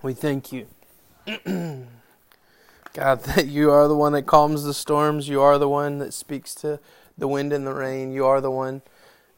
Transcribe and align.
We 0.00 0.14
thank 0.14 0.52
you. 0.52 0.68
God, 2.94 3.24
that 3.24 3.48
you 3.48 3.70
are 3.72 3.88
the 3.88 3.96
one 3.96 4.12
that 4.12 4.26
calms 4.26 4.62
the 4.62 4.72
storms. 4.72 5.28
You 5.28 5.40
are 5.42 5.58
the 5.58 5.68
one 5.68 5.98
that 5.98 6.14
speaks 6.14 6.54
to 6.56 6.78
the 7.16 7.26
wind 7.26 7.52
and 7.52 7.66
the 7.66 7.74
rain. 7.74 8.12
You 8.12 8.24
are 8.24 8.40
the 8.40 8.50
one 8.50 8.82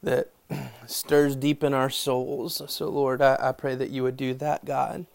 that 0.03 0.29
stirs 0.85 1.35
deep 1.35 1.63
in 1.63 1.73
our 1.73 1.89
souls. 1.89 2.61
So, 2.67 2.89
Lord, 2.89 3.23
I, 3.23 3.37
I 3.39 3.51
pray 3.53 3.73
that 3.73 3.89
you 3.89 4.03
would 4.03 4.15
do 4.15 4.35
that, 4.35 4.63
God. 4.63 5.07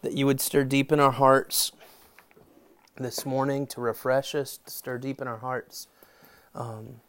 That 0.00 0.14
you 0.14 0.24
would 0.24 0.40
stir 0.40 0.64
deep 0.64 0.90
in 0.90 0.98
our 0.98 1.12
hearts 1.12 1.72
this 2.96 3.26
morning 3.26 3.66
to 3.68 3.82
refresh 3.82 4.34
us, 4.34 4.58
to 4.64 4.70
stir 4.70 4.96
deep 4.96 5.20
in 5.20 5.28
our 5.28 5.38
hearts. 5.38 5.88
Um, 6.54 7.00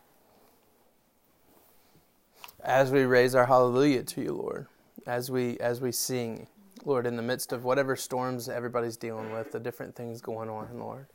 as 2.62 2.92
we 2.92 3.04
raise 3.04 3.34
our 3.34 3.46
hallelujah 3.46 4.04
to 4.04 4.22
you, 4.22 4.34
Lord, 4.34 4.68
as 5.08 5.32
we 5.32 5.58
as 5.60 5.80
we 5.80 5.92
sing, 5.94 6.48
Lord, 6.86 7.06
in 7.06 7.16
the 7.16 7.22
midst 7.22 7.54
of 7.54 7.64
whatever 7.64 7.96
storms 7.96 8.50
everybody's 8.50 8.98
dealing 8.98 9.32
with, 9.32 9.52
the 9.52 9.60
different 9.60 9.96
things 9.96 10.22
going 10.22 10.50
on, 10.50 10.68
Lord. 10.80 11.08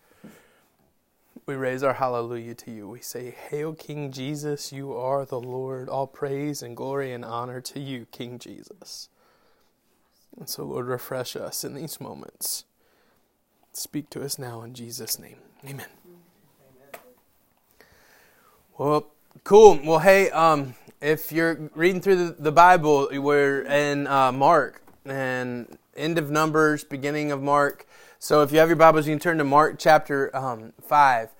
We 1.45 1.54
raise 1.54 1.82
our 1.82 1.95
hallelujah 1.95 2.54
to 2.54 2.70
you. 2.70 2.88
We 2.88 3.00
say, 3.00 3.30
Hail, 3.30 3.74
King 3.74 4.10
Jesus, 4.10 4.73
you 4.73 4.95
are 4.95 5.24
the 5.24 5.40
Lord. 5.40 5.88
All 5.88 6.06
praise 6.06 6.62
and 6.62 6.76
glory 6.76 7.12
and 7.12 7.24
honor 7.24 7.60
to 7.60 7.80
you, 7.80 8.06
King 8.10 8.38
Jesus. 8.38 9.09
And 10.37 10.48
so, 10.48 10.64
Lord, 10.64 10.87
refresh 10.87 11.37
us 11.37 11.62
in 11.62 11.74
these 11.74 12.01
moments. 12.01 12.64
Speak 13.73 14.10
to 14.10 14.24
us 14.24 14.38
now 14.38 14.62
in 14.62 14.74
Jesus' 14.74 15.18
name. 15.18 15.37
Amen. 15.64 15.87
Well, 18.78 19.06
cool. 19.45 19.78
Well, 19.84 20.01
hey, 20.01 20.30
um, 20.30 20.74
if 21.01 21.30
you're 21.30 21.70
reading 21.74 22.01
through 22.01 22.28
the, 22.28 22.32
the 22.38 22.52
Bible, 22.52 23.09
we're 23.12 23.62
in 23.62 24.06
uh, 24.06 24.32
Mark 24.32 24.82
and 25.10 25.78
end 25.96 26.19
of 26.19 26.30
Numbers, 26.30 26.84
beginning 26.84 27.30
of 27.33 27.42
Mark. 27.42 27.87
So 28.19 28.42
if 28.42 28.52
you 28.52 28.59
have 28.59 28.69
your 28.69 28.77
Bibles, 28.77 29.06
you 29.06 29.12
can 29.12 29.20
turn 29.20 29.38
to 29.38 29.45
Mark 29.45 29.77
chapter 29.79 30.35
um, 30.37 30.73
5. 30.82 31.30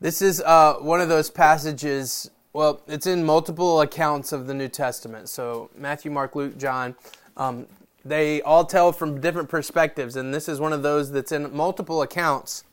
This 0.00 0.22
is 0.22 0.40
uh, 0.40 0.74
one 0.74 1.00
of 1.00 1.08
those 1.08 1.30
passages, 1.30 2.30
well, 2.52 2.82
it's 2.88 3.06
in 3.06 3.24
multiple 3.24 3.80
accounts 3.80 4.32
of 4.32 4.46
the 4.46 4.54
New 4.54 4.68
Testament. 4.68 5.28
So 5.28 5.70
Matthew, 5.76 6.10
Mark, 6.10 6.34
Luke, 6.34 6.58
John, 6.58 6.96
um, 7.36 7.66
they 8.04 8.42
all 8.42 8.64
tell 8.64 8.92
from 8.92 9.20
different 9.20 9.48
perspectives, 9.48 10.16
and 10.16 10.34
this 10.34 10.48
is 10.48 10.58
one 10.58 10.72
of 10.72 10.82
those 10.82 11.12
that's 11.12 11.30
in 11.30 11.54
multiple 11.54 12.02
accounts. 12.02 12.64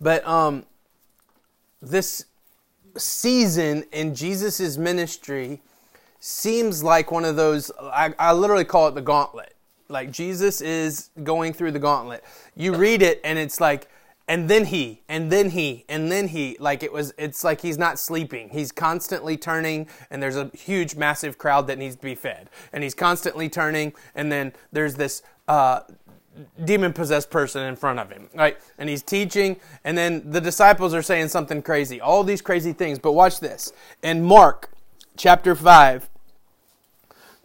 But 0.00 0.26
um, 0.26 0.66
this 1.80 2.24
season 2.96 3.84
in 3.92 4.14
Jesus' 4.14 4.76
ministry 4.76 5.60
seems 6.24 6.84
like 6.84 7.10
one 7.10 7.24
of 7.24 7.34
those, 7.34 7.72
I, 7.80 8.14
I 8.16 8.32
literally 8.32 8.64
call 8.64 8.86
it 8.86 8.94
the 8.94 9.02
gauntlet. 9.02 9.56
Like 9.88 10.12
Jesus 10.12 10.60
is 10.60 11.10
going 11.24 11.52
through 11.52 11.72
the 11.72 11.80
gauntlet. 11.80 12.22
You 12.54 12.76
read 12.76 13.02
it 13.02 13.20
and 13.24 13.40
it's 13.40 13.60
like, 13.60 13.88
and 14.28 14.48
then 14.48 14.66
he, 14.66 15.02
and 15.08 15.32
then 15.32 15.50
he, 15.50 15.84
and 15.88 16.12
then 16.12 16.28
he. 16.28 16.56
Like 16.60 16.84
it 16.84 16.92
was, 16.92 17.12
it's 17.18 17.42
like 17.42 17.60
he's 17.60 17.76
not 17.76 17.98
sleeping. 17.98 18.50
He's 18.50 18.70
constantly 18.70 19.36
turning, 19.36 19.88
and 20.10 20.22
there's 20.22 20.36
a 20.36 20.48
huge, 20.56 20.94
massive 20.94 21.38
crowd 21.38 21.66
that 21.66 21.76
needs 21.76 21.96
to 21.96 22.02
be 22.02 22.14
fed. 22.14 22.48
And 22.72 22.84
he's 22.84 22.94
constantly 22.94 23.48
turning, 23.48 23.92
and 24.14 24.30
then 24.30 24.52
there's 24.70 24.94
this 24.94 25.24
uh, 25.48 25.80
demon 26.64 26.92
possessed 26.92 27.30
person 27.30 27.64
in 27.64 27.74
front 27.74 27.98
of 27.98 28.10
him, 28.10 28.28
right? 28.32 28.58
And 28.78 28.88
he's 28.88 29.02
teaching, 29.02 29.56
and 29.82 29.98
then 29.98 30.30
the 30.30 30.40
disciples 30.40 30.94
are 30.94 31.02
saying 31.02 31.28
something 31.28 31.60
crazy, 31.60 32.00
all 32.00 32.22
these 32.22 32.40
crazy 32.40 32.72
things. 32.72 33.00
But 33.00 33.12
watch 33.12 33.40
this. 33.40 33.72
In 34.04 34.22
Mark 34.22 34.70
chapter 35.16 35.56
5, 35.56 36.08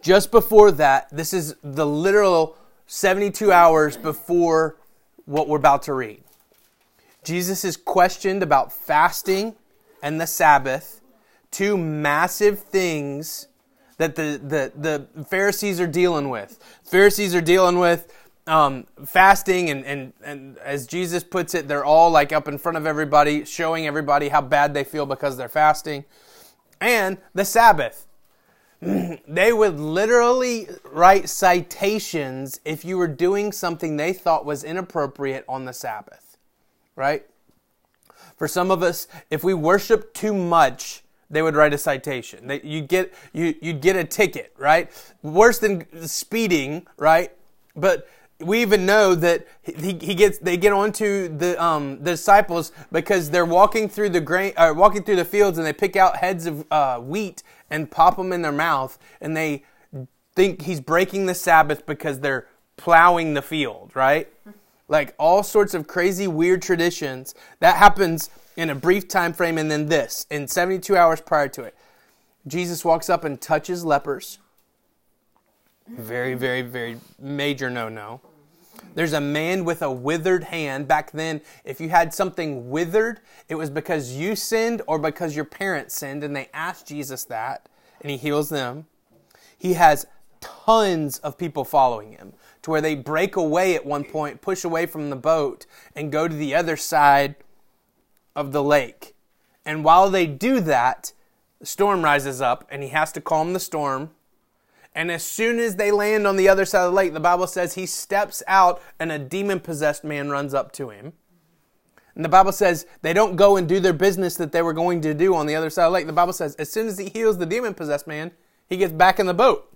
just 0.08 0.30
before 0.30 0.72
that, 0.72 1.06
this 1.10 1.34
is 1.34 1.54
the 1.62 1.84
literal 1.84 2.56
72 2.86 3.52
hours 3.52 3.98
before 3.98 4.76
what 5.26 5.48
we're 5.48 5.58
about 5.58 5.82
to 5.82 5.92
read. 5.92 6.22
Jesus 7.24 7.62
is 7.62 7.76
questioned 7.76 8.42
about 8.42 8.72
fasting 8.72 9.54
and 10.02 10.18
the 10.18 10.26
Sabbath, 10.26 11.02
two 11.50 11.76
massive 11.76 12.58
things 12.58 13.48
that 13.98 14.16
the, 14.16 14.40
the, 14.42 15.06
the 15.14 15.24
Pharisees 15.26 15.78
are 15.78 15.86
dealing 15.86 16.30
with. 16.30 16.58
Pharisees 16.84 17.34
are 17.34 17.42
dealing 17.42 17.78
with 17.78 18.10
um, 18.46 18.86
fasting, 19.04 19.68
and, 19.68 19.84
and, 19.84 20.14
and 20.24 20.56
as 20.64 20.86
Jesus 20.86 21.22
puts 21.22 21.54
it, 21.54 21.68
they're 21.68 21.84
all 21.84 22.10
like 22.10 22.32
up 22.32 22.48
in 22.48 22.56
front 22.56 22.78
of 22.78 22.86
everybody, 22.86 23.44
showing 23.44 23.86
everybody 23.86 24.28
how 24.28 24.40
bad 24.40 24.72
they 24.72 24.84
feel 24.84 25.04
because 25.04 25.36
they're 25.36 25.50
fasting. 25.50 26.06
And 26.80 27.18
the 27.34 27.44
Sabbath. 27.44 28.07
they 28.80 29.52
would 29.52 29.80
literally 29.80 30.68
write 30.84 31.28
citations 31.28 32.60
if 32.64 32.84
you 32.84 32.96
were 32.96 33.08
doing 33.08 33.50
something 33.50 33.96
they 33.96 34.12
thought 34.12 34.44
was 34.44 34.62
inappropriate 34.62 35.44
on 35.48 35.64
the 35.64 35.72
Sabbath, 35.72 36.36
right? 36.94 37.26
For 38.36 38.46
some 38.46 38.70
of 38.70 38.82
us, 38.82 39.08
if 39.30 39.42
we 39.42 39.52
worship 39.52 40.14
too 40.14 40.32
much, 40.32 41.02
they 41.28 41.42
would 41.42 41.56
write 41.56 41.74
a 41.74 41.78
citation. 41.78 42.60
you 42.62 42.80
get 42.80 43.12
you 43.32 43.54
you'd 43.60 43.80
get 43.80 43.96
a 43.96 44.04
ticket, 44.04 44.54
right? 44.56 44.90
Worse 45.22 45.58
than 45.58 46.08
speeding, 46.08 46.86
right? 46.96 47.32
But 47.76 48.08
we 48.40 48.62
even 48.62 48.86
know 48.86 49.14
that 49.16 49.46
he, 49.62 49.98
he 50.00 50.14
gets 50.14 50.38
they 50.38 50.56
get 50.56 50.72
onto 50.72 51.36
the 51.36 51.62
um, 51.62 51.98
the 51.98 52.12
disciples 52.12 52.72
because 52.92 53.30
they're 53.30 53.44
walking 53.44 53.88
through 53.88 54.10
the 54.10 54.20
grain 54.20 54.52
uh, 54.56 54.72
walking 54.74 55.02
through 55.02 55.16
the 55.16 55.24
fields 55.24 55.58
and 55.58 55.66
they 55.66 55.72
pick 55.72 55.96
out 55.96 56.16
heads 56.16 56.46
of 56.46 56.64
uh, 56.70 56.98
wheat 56.98 57.42
and 57.70 57.90
pop 57.90 58.16
them 58.16 58.32
in 58.32 58.42
their 58.42 58.52
mouth 58.52 58.98
and 59.20 59.36
they 59.36 59.64
think 60.34 60.62
he's 60.62 60.80
breaking 60.80 61.26
the 61.26 61.34
Sabbath 61.34 61.84
because 61.86 62.20
they're 62.20 62.46
plowing 62.76 63.34
the 63.34 63.42
field, 63.42 63.90
right? 63.94 64.28
Like 64.86 65.14
all 65.18 65.42
sorts 65.42 65.74
of 65.74 65.86
crazy 65.86 66.26
weird 66.28 66.62
traditions 66.62 67.34
that 67.60 67.76
happens 67.76 68.30
in 68.56 68.70
a 68.70 68.74
brief 68.74 69.08
time 69.08 69.32
frame 69.32 69.58
and 69.58 69.70
then 69.70 69.86
this 69.86 70.26
in 70.30 70.48
72 70.48 70.96
hours 70.96 71.20
prior 71.20 71.48
to 71.48 71.64
it. 71.64 71.74
Jesus 72.46 72.84
walks 72.84 73.10
up 73.10 73.24
and 73.24 73.40
touches 73.40 73.84
lepers. 73.84 74.38
Very, 75.88 76.34
very, 76.34 76.62
very 76.62 76.98
major 77.18 77.68
no 77.70 77.88
no. 77.88 78.20
There's 78.98 79.12
a 79.12 79.20
man 79.20 79.64
with 79.64 79.80
a 79.80 79.92
withered 79.92 80.42
hand. 80.42 80.88
Back 80.88 81.12
then, 81.12 81.40
if 81.64 81.80
you 81.80 81.88
had 81.88 82.12
something 82.12 82.68
withered, 82.68 83.20
it 83.48 83.54
was 83.54 83.70
because 83.70 84.14
you 84.14 84.34
sinned 84.34 84.82
or 84.88 84.98
because 84.98 85.36
your 85.36 85.44
parents 85.44 85.94
sinned, 85.94 86.24
and 86.24 86.34
they 86.34 86.48
asked 86.52 86.88
Jesus 86.88 87.22
that, 87.26 87.68
and 88.00 88.10
he 88.10 88.16
heals 88.16 88.48
them. 88.48 88.86
He 89.56 89.74
has 89.74 90.08
tons 90.40 91.18
of 91.18 91.38
people 91.38 91.64
following 91.64 92.10
him 92.10 92.32
to 92.62 92.72
where 92.72 92.80
they 92.80 92.96
break 92.96 93.36
away 93.36 93.76
at 93.76 93.86
one 93.86 94.02
point, 94.02 94.40
push 94.40 94.64
away 94.64 94.84
from 94.84 95.10
the 95.10 95.14
boat, 95.14 95.64
and 95.94 96.10
go 96.10 96.26
to 96.26 96.34
the 96.34 96.56
other 96.56 96.76
side 96.76 97.36
of 98.34 98.50
the 98.50 98.64
lake. 98.64 99.14
And 99.64 99.84
while 99.84 100.10
they 100.10 100.26
do 100.26 100.58
that, 100.62 101.12
the 101.60 101.66
storm 101.66 102.02
rises 102.02 102.40
up, 102.40 102.66
and 102.68 102.82
he 102.82 102.88
has 102.88 103.12
to 103.12 103.20
calm 103.20 103.52
the 103.52 103.60
storm 103.60 104.10
and 104.94 105.10
as 105.10 105.22
soon 105.22 105.58
as 105.58 105.76
they 105.76 105.90
land 105.90 106.26
on 106.26 106.36
the 106.36 106.48
other 106.48 106.64
side 106.64 106.84
of 106.84 106.92
the 106.92 106.96
lake, 106.96 107.12
the 107.12 107.20
Bible 107.20 107.46
says 107.46 107.74
he 107.74 107.86
steps 107.86 108.42
out 108.46 108.82
and 108.98 109.12
a 109.12 109.18
demon 109.18 109.60
possessed 109.60 110.04
man 110.04 110.30
runs 110.30 110.54
up 110.54 110.72
to 110.72 110.90
him. 110.90 111.12
And 112.14 112.24
the 112.24 112.28
Bible 112.28 112.50
says 112.50 112.84
they 113.02 113.12
don't 113.12 113.36
go 113.36 113.56
and 113.56 113.68
do 113.68 113.78
their 113.78 113.92
business 113.92 114.36
that 114.36 114.50
they 114.50 114.62
were 114.62 114.72
going 114.72 115.00
to 115.02 115.14
do 115.14 115.34
on 115.36 115.46
the 115.46 115.54
other 115.54 115.70
side 115.70 115.84
of 115.84 115.92
the 115.92 115.94
lake. 115.94 116.06
The 116.06 116.12
Bible 116.12 116.32
says 116.32 116.56
as 116.56 116.70
soon 116.70 116.88
as 116.88 116.98
he 116.98 117.10
heals 117.10 117.38
the 117.38 117.46
demon 117.46 117.74
possessed 117.74 118.08
man, 118.08 118.32
he 118.68 118.76
gets 118.76 118.92
back 118.92 119.20
in 119.20 119.26
the 119.26 119.34
boat. 119.34 119.72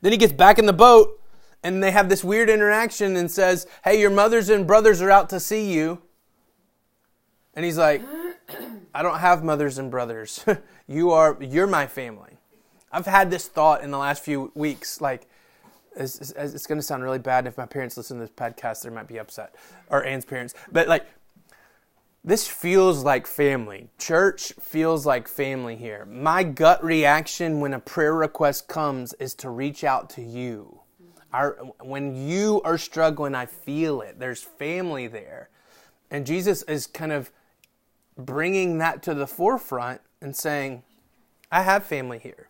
Then 0.00 0.10
he 0.10 0.18
gets 0.18 0.32
back 0.32 0.58
in 0.58 0.66
the 0.66 0.72
boat 0.72 1.20
and 1.62 1.82
they 1.82 1.92
have 1.92 2.08
this 2.08 2.24
weird 2.24 2.50
interaction 2.50 3.16
and 3.16 3.30
says, 3.30 3.66
Hey, 3.84 4.00
your 4.00 4.10
mothers 4.10 4.48
and 4.48 4.66
brothers 4.66 5.00
are 5.00 5.10
out 5.10 5.30
to 5.30 5.38
see 5.38 5.72
you. 5.72 6.02
And 7.54 7.64
he's 7.64 7.78
like, 7.78 8.02
I 8.92 9.02
don't 9.02 9.20
have 9.20 9.44
mothers 9.44 9.78
and 9.78 9.90
brothers. 9.90 10.44
you 10.88 11.12
are, 11.12 11.38
you're 11.40 11.68
my 11.68 11.86
family. 11.86 12.38
I've 12.94 13.06
had 13.06 13.28
this 13.28 13.48
thought 13.48 13.82
in 13.82 13.90
the 13.90 13.98
last 13.98 14.22
few 14.22 14.52
weeks, 14.54 15.00
like, 15.00 15.26
it's, 15.96 16.20
it's, 16.20 16.30
it's 16.30 16.66
going 16.66 16.78
to 16.78 16.82
sound 16.82 17.02
really 17.02 17.18
bad. 17.18 17.46
If 17.48 17.58
my 17.58 17.66
parents 17.66 17.96
listen 17.96 18.18
to 18.18 18.22
this 18.22 18.30
podcast, 18.30 18.82
they 18.82 18.90
might 18.90 19.08
be 19.08 19.18
upset, 19.18 19.56
or 19.90 20.04
Anne's 20.04 20.24
parents. 20.24 20.54
But 20.70 20.86
like, 20.86 21.04
this 22.22 22.46
feels 22.46 23.02
like 23.02 23.26
family. 23.26 23.88
Church 23.98 24.52
feels 24.60 25.04
like 25.04 25.26
family 25.26 25.74
here. 25.74 26.06
My 26.06 26.44
gut 26.44 26.82
reaction 26.84 27.60
when 27.60 27.74
a 27.74 27.80
prayer 27.80 28.14
request 28.14 28.68
comes 28.68 29.12
is 29.14 29.34
to 29.36 29.50
reach 29.50 29.82
out 29.82 30.08
to 30.10 30.22
you. 30.22 30.80
Our, 31.32 31.58
when 31.80 32.28
you 32.28 32.62
are 32.64 32.78
struggling, 32.78 33.34
I 33.34 33.46
feel 33.46 34.02
it. 34.02 34.20
There's 34.20 34.40
family 34.40 35.08
there. 35.08 35.48
And 36.12 36.24
Jesus 36.24 36.62
is 36.62 36.86
kind 36.86 37.10
of 37.10 37.32
bringing 38.16 38.78
that 38.78 39.02
to 39.02 39.14
the 39.14 39.26
forefront 39.26 40.00
and 40.20 40.36
saying, 40.36 40.84
I 41.50 41.62
have 41.62 41.84
family 41.84 42.20
here. 42.20 42.48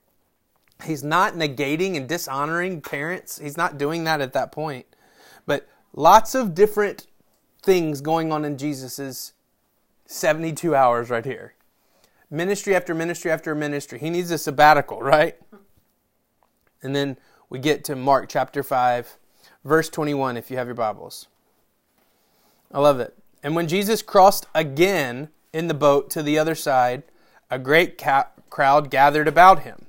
He's 0.82 1.04
not 1.04 1.34
negating 1.34 1.96
and 1.96 2.08
dishonoring 2.08 2.80
parents. 2.80 3.38
He's 3.38 3.56
not 3.56 3.78
doing 3.78 4.04
that 4.04 4.20
at 4.20 4.32
that 4.32 4.52
point. 4.52 4.86
But 5.46 5.68
lots 5.92 6.34
of 6.34 6.54
different 6.54 7.06
things 7.62 8.00
going 8.00 8.32
on 8.32 8.44
in 8.44 8.58
Jesus's 8.58 9.32
72 10.06 10.74
hours 10.74 11.10
right 11.10 11.24
here. 11.24 11.54
Ministry 12.30 12.74
after 12.74 12.94
ministry 12.94 13.30
after 13.30 13.54
ministry. 13.54 13.98
He 13.98 14.10
needs 14.10 14.30
a 14.30 14.38
sabbatical, 14.38 15.00
right? 15.00 15.36
And 16.82 16.94
then 16.94 17.16
we 17.48 17.58
get 17.58 17.84
to 17.84 17.96
Mark 17.96 18.28
chapter 18.28 18.62
5, 18.62 19.16
verse 19.64 19.88
21, 19.88 20.36
if 20.36 20.50
you 20.50 20.56
have 20.56 20.66
your 20.66 20.74
Bibles. 20.74 21.28
I 22.72 22.80
love 22.80 23.00
it. 23.00 23.16
And 23.42 23.54
when 23.54 23.68
Jesus 23.68 24.02
crossed 24.02 24.46
again 24.54 25.28
in 25.52 25.68
the 25.68 25.74
boat 25.74 26.10
to 26.10 26.22
the 26.22 26.38
other 26.38 26.54
side, 26.54 27.04
a 27.50 27.58
great 27.58 27.96
ca- 27.96 28.28
crowd 28.50 28.90
gathered 28.90 29.28
about 29.28 29.62
him. 29.62 29.86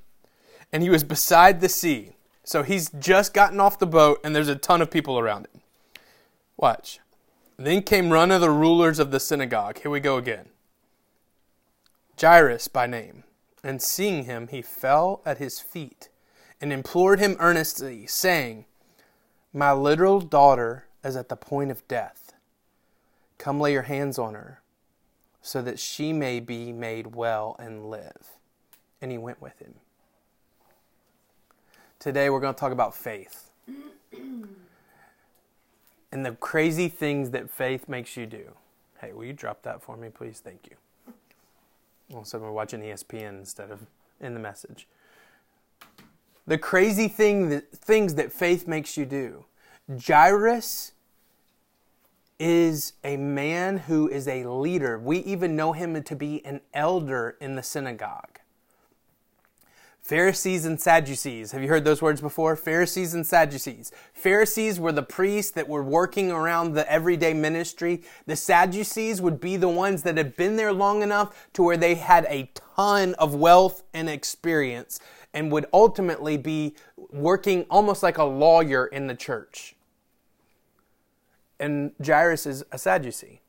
And 0.76 0.84
he 0.84 0.90
was 0.90 1.06
beside 1.06 1.62
the 1.62 1.70
sea. 1.70 2.18
So 2.44 2.62
he's 2.62 2.90
just 3.00 3.34
gotten 3.34 3.62
off 3.62 3.80
the 3.80 3.88
boat, 3.88 4.20
and 4.26 4.36
there's 4.36 4.50
a 4.50 4.58
ton 4.58 4.82
of 4.82 4.92
people 4.92 5.18
around 5.18 5.46
him. 5.46 5.62
Watch. 6.58 7.00
Then 7.56 7.82
came 7.82 8.10
one 8.10 8.30
of 8.30 8.42
the 8.42 8.50
rulers 8.50 9.00
of 9.00 9.10
the 9.10 9.22
synagogue. 9.22 9.80
Here 9.80 9.90
we 9.90 10.02
go 10.02 10.18
again. 10.18 10.50
Jairus 12.20 12.68
by 12.68 12.88
name. 12.88 13.24
And 13.64 13.82
seeing 13.82 14.26
him, 14.26 14.50
he 14.50 14.62
fell 14.62 15.22
at 15.26 15.38
his 15.38 15.62
feet 15.62 16.10
and 16.60 16.74
implored 16.74 17.22
him 17.22 17.38
earnestly, 17.40 18.06
saying, 18.06 18.66
My 19.54 19.72
little 19.72 20.20
daughter 20.20 20.88
is 21.06 21.16
at 21.16 21.30
the 21.30 21.38
point 21.38 21.72
of 21.72 21.88
death. 21.88 22.34
Come 23.38 23.62
lay 23.62 23.72
your 23.72 23.84
hands 23.84 24.20
on 24.20 24.34
her, 24.34 24.60
so 25.42 25.62
that 25.62 25.80
she 25.80 26.12
may 26.12 26.42
be 26.42 26.74
made 26.74 27.16
well 27.16 27.56
and 27.60 27.90
live. 27.90 28.34
And 29.02 29.10
he 29.10 29.18
went 29.18 29.42
with 29.42 29.58
him. 29.60 29.76
Today 32.06 32.30
we're 32.30 32.40
going 32.40 32.54
to 32.54 32.60
talk 32.60 32.72
about 32.72 32.94
faith. 32.94 33.50
and 36.12 36.24
the 36.24 36.34
crazy 36.34 36.88
things 36.88 37.32
that 37.32 37.50
faith 37.50 37.90
makes 37.90 38.16
you 38.16 38.28
do. 38.28 38.52
Hey, 39.02 39.12
will 39.12 39.26
you 39.26 39.34
drop 39.34 39.64
that 39.64 39.82
for 39.82 39.98
me, 39.98 40.10
please? 40.10 40.40
Thank 40.40 40.70
you. 40.70 40.76
Also, 42.16 42.38
we're 42.38 42.52
watching 42.52 42.82
ESPN 42.82 43.40
instead 43.40 43.72
of 43.72 43.88
in 44.22 44.36
the 44.36 44.40
message. 44.40 44.88
The 46.46 46.60
crazy 46.60 47.08
thing 47.08 47.50
that, 47.50 47.72
things 47.72 48.14
that 48.14 48.32
faith 48.32 48.68
makes 48.68 48.98
you 48.98 49.08
do. 49.08 49.46
Jairus 50.00 50.92
is 52.38 52.94
a 53.04 53.18
man 53.18 53.80
who 53.80 54.08
is 54.08 54.28
a 54.28 54.48
leader. 54.48 55.00
We 55.00 55.18
even 55.22 55.56
know 55.56 55.74
him 55.74 56.04
to 56.04 56.16
be 56.16 56.46
an 56.46 56.62
elder 56.72 57.36
in 57.42 57.56
the 57.56 57.64
synagogue. 57.64 58.42
Pharisees 60.06 60.66
and 60.66 60.80
Sadducees. 60.80 61.52
Have 61.52 61.64
you 61.64 61.68
heard 61.68 61.84
those 61.84 62.00
words 62.00 62.22
before? 62.22 62.56
Pharisees 62.56 63.16
and 63.16 63.26
Sadducees. 63.26 63.92
Pharisees 64.14 64.80
were 64.80 64.92
the 64.92 65.02
priests 65.02 65.52
that 65.54 65.68
were 65.68 65.82
working 65.82 66.32
around 66.32 66.74
the 66.74 66.90
everyday 66.92 67.34
ministry. 67.34 68.04
The 68.28 68.36
Sadducees 68.36 69.20
would 69.20 69.40
be 69.40 69.58
the 69.58 69.68
ones 69.68 70.04
that 70.04 70.16
had 70.16 70.38
been 70.38 70.58
there 70.58 70.72
long 70.72 71.02
enough 71.02 71.50
to 71.54 71.64
where 71.64 71.76
they 71.76 71.96
had 71.96 72.28
a 72.30 72.52
ton 72.76 73.16
of 73.16 73.34
wealth 73.34 73.82
and 73.96 74.08
experience 74.08 75.00
and 75.34 75.52
would 75.52 75.66
ultimately 75.74 76.38
be 76.38 76.76
working 77.12 77.66
almost 77.72 78.04
like 78.04 78.20
a 78.20 78.26
lawyer 78.26 78.86
in 78.86 79.08
the 79.08 79.16
church. 79.16 79.76
And 81.60 81.94
Jairus 82.06 82.46
is 82.46 82.64
a 82.72 82.78
Sadducee. 82.78 83.42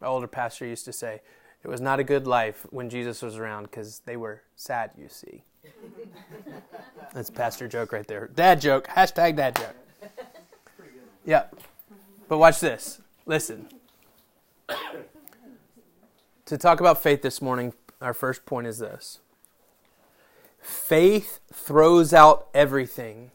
My 0.00 0.08
older 0.08 0.26
pastor 0.26 0.66
used 0.66 0.84
to 0.86 0.92
say, 0.92 1.22
it 1.64 1.68
was 1.68 1.80
not 1.80 1.98
a 1.98 2.04
good 2.04 2.26
life 2.26 2.66
when 2.70 2.90
Jesus 2.90 3.22
was 3.22 3.36
around 3.36 3.64
because 3.64 4.00
they 4.04 4.16
were 4.16 4.42
sad, 4.54 4.90
you 4.98 5.08
see. 5.08 5.42
That's 7.14 7.30
pastor 7.30 7.66
joke 7.68 7.92
right 7.92 8.06
there. 8.06 8.28
Dad 8.34 8.60
joke. 8.60 8.86
Hashtag 8.88 9.36
dad 9.36 9.56
joke. 9.56 9.74
Yeah. 11.24 11.44
But 12.28 12.36
watch 12.38 12.60
this. 12.60 13.00
Listen. 13.24 13.68
to 16.44 16.58
talk 16.58 16.80
about 16.80 17.02
faith 17.02 17.22
this 17.22 17.40
morning, 17.40 17.72
our 18.00 18.12
first 18.12 18.44
point 18.44 18.66
is 18.66 18.78
this 18.78 19.20
faith 20.60 21.40
throws 21.52 22.12
out 22.12 22.48
everything 22.54 23.30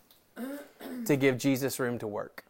to 1.05 1.15
give 1.15 1.37
Jesus 1.37 1.79
room 1.79 1.97
to 1.99 2.07
work. 2.07 2.43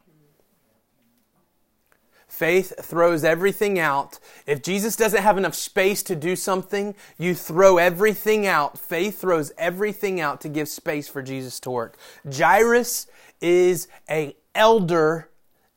Faith 2.39 2.73
throws 2.81 3.25
everything 3.25 3.77
out. 3.77 4.17
If 4.47 4.61
Jesus 4.61 4.95
doesn't 4.95 5.21
have 5.21 5.37
enough 5.37 5.55
space 5.55 6.01
to 6.03 6.15
do 6.15 6.37
something, 6.37 6.95
you 7.17 7.35
throw 7.35 7.77
everything 7.77 8.47
out. 8.47 8.79
Faith 8.79 9.19
throws 9.19 9.51
everything 9.57 10.21
out 10.21 10.39
to 10.39 10.47
give 10.47 10.69
space 10.69 11.09
for 11.09 11.21
Jesus 11.21 11.59
to 11.59 11.69
work. 11.69 11.97
Jairus 12.33 13.07
is 13.41 13.89
a 14.09 14.37
elder 14.55 15.27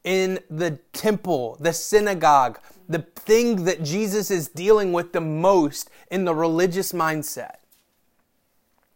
in 0.04 0.38
the 0.48 0.78
temple, 0.92 1.56
the 1.58 1.72
synagogue, 1.72 2.60
the 2.88 3.00
thing 3.00 3.64
that 3.64 3.82
Jesus 3.82 4.30
is 4.30 4.46
dealing 4.46 4.92
with 4.92 5.12
the 5.12 5.20
most 5.20 5.90
in 6.12 6.24
the 6.24 6.34
religious 6.34 6.92
mindset. 6.92 7.56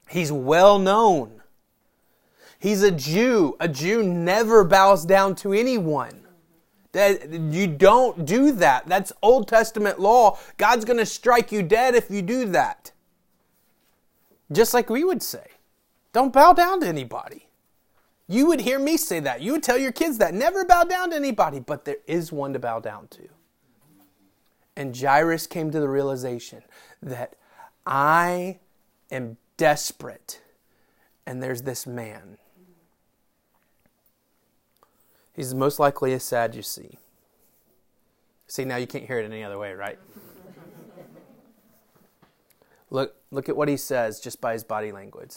He's 0.08 0.30
well 0.30 0.78
known. 0.78 1.42
He's 2.60 2.84
a 2.84 2.92
Jew. 2.92 3.56
A 3.58 3.66
Jew 3.66 4.04
never 4.04 4.62
bows 4.62 5.04
down 5.04 5.34
to 5.36 5.52
anyone. 5.52 6.25
That 6.96 7.30
you 7.30 7.66
don't 7.66 8.24
do 8.24 8.52
that. 8.52 8.86
That's 8.86 9.12
Old 9.20 9.48
Testament 9.48 10.00
law. 10.00 10.38
God's 10.56 10.86
going 10.86 10.96
to 10.96 11.04
strike 11.04 11.52
you 11.52 11.62
dead 11.62 11.94
if 11.94 12.10
you 12.10 12.22
do 12.22 12.46
that. 12.46 12.90
Just 14.50 14.72
like 14.72 14.88
we 14.88 15.04
would 15.04 15.22
say. 15.22 15.46
Don't 16.14 16.32
bow 16.32 16.54
down 16.54 16.80
to 16.80 16.86
anybody. 16.86 17.48
You 18.26 18.46
would 18.46 18.62
hear 18.62 18.78
me 18.78 18.96
say 18.96 19.20
that. 19.20 19.42
You 19.42 19.52
would 19.52 19.62
tell 19.62 19.76
your 19.76 19.92
kids 19.92 20.16
that. 20.16 20.32
Never 20.32 20.64
bow 20.64 20.84
down 20.84 21.10
to 21.10 21.16
anybody, 21.16 21.60
but 21.60 21.84
there 21.84 21.98
is 22.06 22.32
one 22.32 22.54
to 22.54 22.58
bow 22.58 22.80
down 22.80 23.08
to. 23.08 23.28
And 24.74 24.96
Jairus 24.98 25.46
came 25.46 25.70
to 25.72 25.80
the 25.80 25.90
realization 25.90 26.62
that 27.02 27.34
I 27.84 28.58
am 29.10 29.36
desperate, 29.58 30.40
and 31.26 31.42
there's 31.42 31.60
this 31.60 31.86
man 31.86 32.38
He's 35.36 35.54
most 35.54 35.78
likely 35.78 36.14
a 36.14 36.18
Sadducee. 36.18 36.98
See, 38.46 38.64
now 38.64 38.76
you 38.76 38.86
can't 38.86 39.04
hear 39.04 39.18
it 39.18 39.26
any 39.26 39.44
other 39.44 39.58
way, 39.58 39.74
right? 39.74 39.98
look, 42.90 43.16
look 43.30 43.50
at 43.50 43.56
what 43.56 43.68
he 43.68 43.76
says 43.76 44.18
just 44.18 44.40
by 44.40 44.54
his 44.54 44.64
body 44.64 44.92
language. 44.92 45.34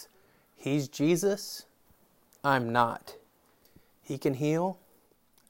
He's 0.56 0.88
Jesus. 0.88 1.66
I'm 2.42 2.72
not. 2.72 3.16
He 4.02 4.16
can 4.16 4.34
heal. 4.34 4.78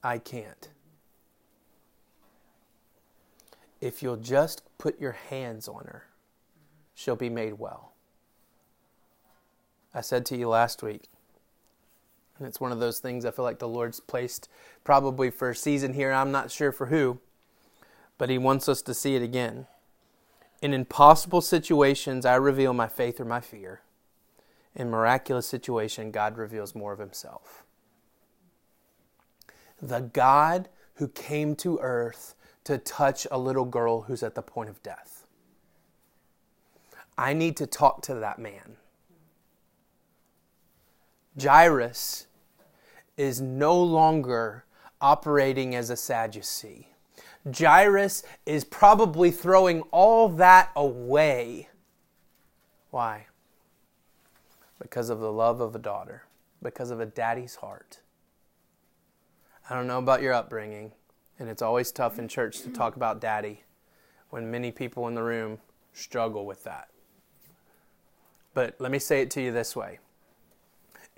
I 0.03 0.17
can't. 0.17 0.67
If 3.79 4.03
you'll 4.03 4.17
just 4.17 4.63
put 4.77 4.99
your 4.99 5.13
hands 5.13 5.69
on 5.69 5.85
her, 5.85 6.07
she'll 6.93 7.15
be 7.15 7.29
made 7.29 7.53
well. 7.53 7.93
I 9.93 10.01
said 10.01 10.25
to 10.27 10.37
you 10.37 10.49
last 10.49 10.83
week, 10.83 11.10
and 12.41 12.47
it's 12.47 12.59
one 12.59 12.71
of 12.71 12.79
those 12.79 12.97
things 12.97 13.23
I 13.23 13.29
feel 13.29 13.45
like 13.45 13.59
the 13.59 13.67
Lord's 13.67 13.99
placed 13.99 14.49
probably 14.83 15.29
for 15.29 15.51
a 15.51 15.55
season 15.55 15.93
here. 15.93 16.11
I'm 16.11 16.31
not 16.31 16.49
sure 16.49 16.71
for 16.71 16.87
who, 16.87 17.19
but 18.17 18.31
He 18.31 18.39
wants 18.39 18.67
us 18.67 18.81
to 18.81 18.95
see 18.95 19.15
it 19.15 19.21
again. 19.21 19.67
In 20.59 20.73
impossible 20.73 21.41
situations, 21.41 22.25
I 22.25 22.33
reveal 22.35 22.73
my 22.73 22.87
faith 22.87 23.19
or 23.19 23.25
my 23.25 23.41
fear. 23.41 23.81
In 24.75 24.89
miraculous 24.89 25.45
situation, 25.45 26.09
God 26.09 26.35
reveals 26.35 26.73
more 26.73 26.93
of 26.93 26.99
Himself. 26.99 27.63
The 29.79 29.99
God 29.99 30.67
who 30.95 31.09
came 31.09 31.55
to 31.57 31.77
earth 31.79 32.33
to 32.63 32.79
touch 32.79 33.27
a 33.29 33.37
little 33.37 33.65
girl 33.65 34.01
who's 34.01 34.23
at 34.23 34.33
the 34.33 34.41
point 34.41 34.69
of 34.69 34.81
death. 34.81 35.27
I 37.19 37.33
need 37.33 37.55
to 37.57 37.67
talk 37.67 38.01
to 38.03 38.15
that 38.15 38.39
man. 38.39 38.77
Jairus 41.39 42.25
is 43.21 43.39
no 43.39 43.79
longer 43.79 44.65
operating 44.99 45.75
as 45.75 45.91
a 45.91 45.95
Sadducee. 45.95 46.87
Jairus 47.55 48.23
is 48.47 48.63
probably 48.63 49.29
throwing 49.29 49.81
all 49.91 50.27
that 50.27 50.71
away. 50.75 51.69
Why? 52.89 53.27
Because 54.81 55.11
of 55.11 55.19
the 55.19 55.31
love 55.31 55.61
of 55.61 55.75
a 55.75 55.79
daughter, 55.79 56.23
because 56.63 56.89
of 56.89 56.99
a 56.99 57.05
daddy's 57.05 57.57
heart. 57.57 57.99
I 59.69 59.75
don't 59.75 59.85
know 59.85 59.99
about 59.99 60.23
your 60.23 60.33
upbringing, 60.33 60.91
and 61.37 61.47
it's 61.47 61.61
always 61.61 61.91
tough 61.91 62.17
in 62.17 62.27
church 62.27 62.61
to 62.61 62.69
talk 62.69 62.95
about 62.95 63.21
daddy 63.21 63.61
when 64.31 64.49
many 64.49 64.71
people 64.71 65.07
in 65.07 65.13
the 65.13 65.21
room 65.21 65.59
struggle 65.93 66.47
with 66.47 66.63
that. 66.63 66.87
But 68.55 68.77
let 68.79 68.91
me 68.91 68.97
say 68.97 69.21
it 69.21 69.29
to 69.31 69.41
you 69.41 69.51
this 69.51 69.75
way 69.75 69.99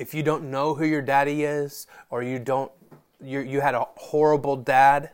if 0.04 0.14
you 0.14 0.22
don't 0.22 0.44
know 0.52 0.76
who 0.76 0.86
your 0.86 1.02
daddy 1.02 1.44
is 1.44 1.88
or 2.10 2.22
you 2.22 2.38
don't 2.38 2.72
you, 3.24 3.40
you 3.40 3.62
had 3.62 3.74
a 3.74 3.86
horrible 3.96 4.58
dad 4.58 5.12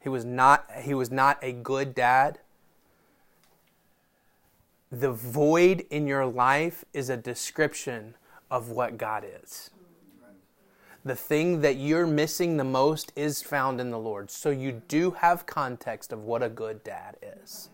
he 0.00 0.08
was 0.08 0.24
not 0.24 0.66
he 0.80 0.94
was 0.94 1.10
not 1.10 1.38
a 1.42 1.52
good 1.52 1.94
dad 1.94 2.38
the 4.90 5.12
void 5.12 5.84
in 5.90 6.06
your 6.06 6.24
life 6.24 6.84
is 6.92 7.10
a 7.10 7.16
description 7.16 8.14
of 8.50 8.70
what 8.70 8.96
God 8.96 9.24
is. 9.42 9.70
The 11.04 11.16
thing 11.16 11.60
that 11.62 11.76
you're 11.76 12.06
missing 12.06 12.56
the 12.56 12.64
most 12.64 13.12
is 13.16 13.42
found 13.42 13.80
in 13.80 13.90
the 13.90 13.98
Lord. 13.98 14.30
So 14.30 14.50
you 14.50 14.82
do 14.88 15.10
have 15.10 15.46
context 15.46 16.12
of 16.12 16.22
what 16.22 16.42
a 16.42 16.48
good 16.48 16.82
dad 16.84 17.16
is. 17.42 17.68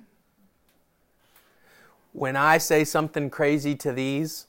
When 2.12 2.36
I 2.36 2.58
say 2.58 2.84
something 2.84 3.30
crazy 3.30 3.76
to 3.76 3.92
these, 3.92 4.46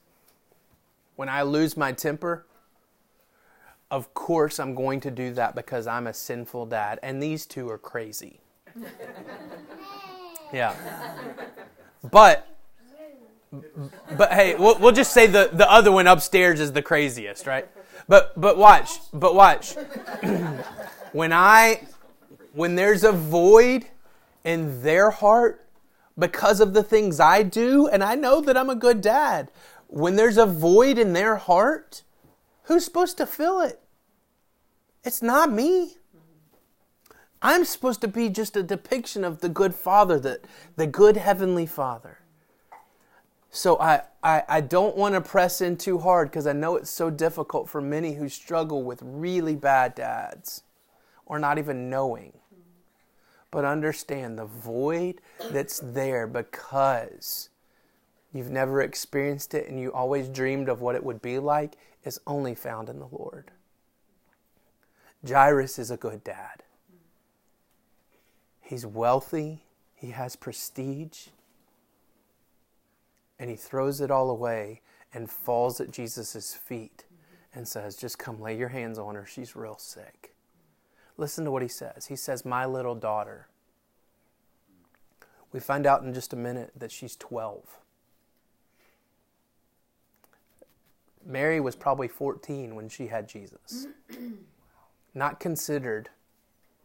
When 1.22 1.30
I 1.30 1.44
lose 1.44 1.78
my 1.78 1.92
temper, 1.92 2.48
of 3.92 4.12
course 4.16 4.60
I'm 4.60 4.74
going 4.74 5.02
to 5.02 5.12
do 5.12 5.32
that 5.34 5.54
because 5.54 5.86
I'm 5.86 6.08
a 6.08 6.16
sinful 6.16 6.66
dad. 6.66 7.00
And 7.04 7.22
these 7.22 7.46
two 7.46 7.70
are 7.70 7.78
crazy. 7.78 8.40
Yeah. 10.52 10.76
But 12.12 12.48
but 14.18 14.34
hey, 14.34 14.56
we'll, 14.56 14.80
we'll 14.80 14.92
just 14.92 15.14
say 15.14 15.28
the, 15.28 15.50
the 15.54 15.72
other 15.72 15.92
one 15.92 16.08
upstairs 16.08 16.60
is 16.60 16.74
the 16.74 16.82
craziest, 16.82 17.46
right? 17.48 17.70
But 18.10 18.34
but 18.36 18.58
watch, 18.58 18.90
but 19.14 19.34
watch. 19.34 19.76
when 21.14 21.32
I 21.32 21.88
when 22.52 22.76
there's 22.76 23.06
a 23.06 23.14
void 23.14 23.86
in 24.44 24.82
their 24.82 25.10
heart 25.10 25.66
because 26.20 26.60
of 26.60 26.74
the 26.74 26.84
things 26.84 27.20
I 27.20 27.44
do, 27.44 27.88
and 27.88 28.04
I 28.04 28.16
know 28.16 28.42
that 28.42 28.58
I'm 28.58 28.70
a 28.70 28.76
good 28.76 29.00
dad, 29.00 29.52
when 29.92 30.16
there's 30.16 30.38
a 30.38 30.46
void 30.46 30.98
in 30.98 31.12
their 31.12 31.36
heart, 31.36 32.04
who's 32.64 32.86
supposed 32.86 33.18
to 33.18 33.26
fill 33.26 33.60
it? 33.60 33.82
It's 35.04 35.22
not 35.22 35.52
me. 35.52 35.98
I'm 37.42 37.66
supposed 37.66 38.00
to 38.02 38.08
be 38.08 38.30
just 38.30 38.56
a 38.56 38.64
depiction 38.64 39.26
of 39.26 39.42
the 39.42 39.50
good 39.50 39.76
father, 39.76 40.18
the, 40.18 40.40
the 40.78 40.88
good 40.88 41.18
heavenly 41.18 41.66
father. 41.66 42.20
So 43.50 43.78
I, 43.80 44.04
I, 44.24 44.44
I 44.48 44.62
don't 44.62 44.96
want 44.96 45.16
to 45.16 45.22
press 45.22 45.60
in 45.60 45.76
too 45.76 45.98
hard 45.98 46.30
because 46.30 46.48
I 46.48 46.54
know 46.54 46.78
it's 46.78 46.90
so 46.90 47.10
difficult 47.10 47.68
for 47.68 47.82
many 47.82 48.14
who 48.14 48.30
struggle 48.30 48.84
with 48.84 49.02
really 49.04 49.56
bad 49.56 49.94
dads 49.94 50.64
or 51.26 51.38
not 51.38 51.58
even 51.58 51.90
knowing. 51.90 52.32
But 53.50 53.66
understand 53.66 54.40
the 54.40 54.46
void 54.46 55.20
that's 55.52 55.82
there 55.84 56.28
because 56.28 57.50
you've 58.34 58.50
never 58.50 58.82
experienced 58.82 59.54
it 59.54 59.68
and 59.68 59.80
you 59.80 59.92
always 59.92 60.28
dreamed 60.28 60.70
of 60.70 60.82
what 60.82 60.96
it 60.96 61.04
would 61.04 61.22
be 61.22 61.40
like 61.40 61.74
is 62.04 62.20
only 62.26 62.56
found 62.56 62.90
in 62.90 63.00
the 63.00 63.08
Lord. 63.12 63.52
Jairus 65.28 65.78
is 65.78 65.92
a 65.92 65.98
good 65.98 66.24
dad. 66.24 66.64
He's 68.60 68.86
wealthy, 68.86 69.64
he 69.94 70.12
has 70.12 70.36
prestige, 70.36 71.28
and 73.38 73.50
he 73.50 73.56
throws 73.56 74.02
it 74.02 74.10
all 74.10 74.30
away 74.30 74.82
and 75.14 75.30
falls 75.30 75.82
at 75.82 75.92
Jesus' 75.92 76.54
feet 76.54 77.04
and 77.54 77.68
says, 77.68 77.96
Just 77.96 78.18
come 78.18 78.40
lay 78.40 78.58
your 78.58 78.70
hands 78.70 78.98
on 78.98 79.16
her. 79.16 79.26
She's 79.26 79.56
real 79.56 79.78
sick. 79.78 80.34
Listen 81.18 81.44
to 81.46 81.52
what 81.52 81.62
he 81.62 81.68
says. 81.68 82.08
He 82.08 82.16
says, 82.16 82.46
My 82.46 82.66
little 82.66 82.96
daughter. 82.96 83.48
We 85.52 85.60
find 85.60 85.86
out 85.86 86.04
in 86.04 86.14
just 86.14 86.34
a 86.34 86.38
minute 86.38 86.72
that 86.76 86.92
she's 86.92 87.16
12. 87.18 87.78
Mary 91.26 91.60
was 91.60 91.76
probably 91.76 92.08
14 92.08 92.76
when 92.76 92.90
she 92.90 93.08
had 93.08 93.28
Jesus, 93.28 93.88
not 95.14 95.40
considered 95.40 96.10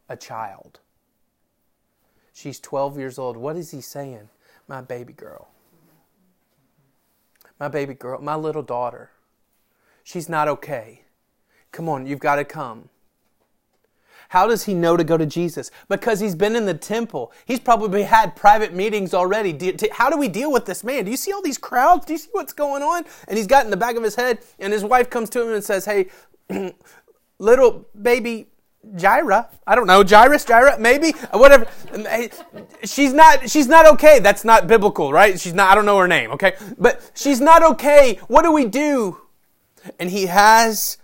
a 0.09 0.15
child. 0.15 0.79
She's 2.33 2.59
12 2.59 2.97
years 2.97 3.17
old. 3.17 3.35
What 3.35 3.55
is 3.55 3.71
he 3.71 3.81
saying? 3.81 4.29
My 4.67 4.81
baby 4.81 5.13
girl. 5.13 5.49
My 7.59 7.67
baby 7.67 7.95
girl, 7.95 8.21
my 8.21 8.35
little 8.35 8.61
daughter. 8.61 9.09
She's 10.03 10.29
not 10.29 10.47
okay. 10.47 11.01
Come 11.71 11.89
on, 11.89 12.05
you've 12.05 12.19
got 12.19 12.35
to 12.35 12.45
come. 12.45 12.89
How 14.29 14.47
does 14.47 14.63
he 14.63 14.73
know 14.73 14.97
to 14.97 15.03
go 15.03 15.17
to 15.17 15.25
Jesus? 15.25 15.71
Because 15.89 16.19
he's 16.19 16.35
been 16.35 16.55
in 16.55 16.65
the 16.65 16.73
temple. 16.73 17.31
He's 17.45 17.59
probably 17.59 18.03
had 18.03 18.35
private 18.35 18.73
meetings 18.73 19.13
already. 19.13 19.75
How 19.91 20.09
do 20.09 20.17
we 20.17 20.27
deal 20.27 20.51
with 20.51 20.65
this 20.65 20.83
man? 20.83 21.05
Do 21.05 21.11
you 21.11 21.17
see 21.17 21.31
all 21.31 21.41
these 21.41 21.57
crowds? 21.57 22.05
Do 22.05 22.13
you 22.13 22.19
see 22.19 22.29
what's 22.31 22.53
going 22.53 22.83
on? 22.83 23.05
And 23.27 23.37
he's 23.37 23.47
got 23.47 23.65
in 23.65 23.71
the 23.71 23.77
back 23.77 23.95
of 23.95 24.03
his 24.03 24.15
head, 24.15 24.39
and 24.59 24.73
his 24.73 24.83
wife 24.83 25.09
comes 25.09 25.29
to 25.31 25.41
him 25.41 25.53
and 25.53 25.63
says, 25.63 25.85
Hey, 25.85 26.07
little 27.39 27.85
baby 27.99 28.47
Gyra. 28.95 29.47
I 29.65 29.75
don't 29.75 29.87
know, 29.87 30.03
Jairus, 30.03 30.45
Gyra, 30.45 30.79
maybe, 30.79 31.13
uh, 31.31 31.37
whatever. 31.37 31.67
Uh, 31.93 32.27
she's 32.83 33.13
not, 33.13 33.49
she's 33.49 33.67
not 33.67 33.85
okay. 33.93 34.19
That's 34.19 34.45
not 34.45 34.67
biblical, 34.67 35.11
right? 35.11 35.39
She's 35.39 35.53
not, 35.53 35.71
I 35.71 35.75
don't 35.75 35.85
know 35.85 35.97
her 35.97 36.07
name, 36.07 36.31
okay? 36.31 36.55
But 36.77 37.11
she's 37.13 37.41
not 37.41 37.63
okay. 37.63 38.19
What 38.27 38.43
do 38.43 38.51
we 38.51 38.65
do? 38.65 39.21
And 39.99 40.09
he 40.09 40.27
has 40.27 40.97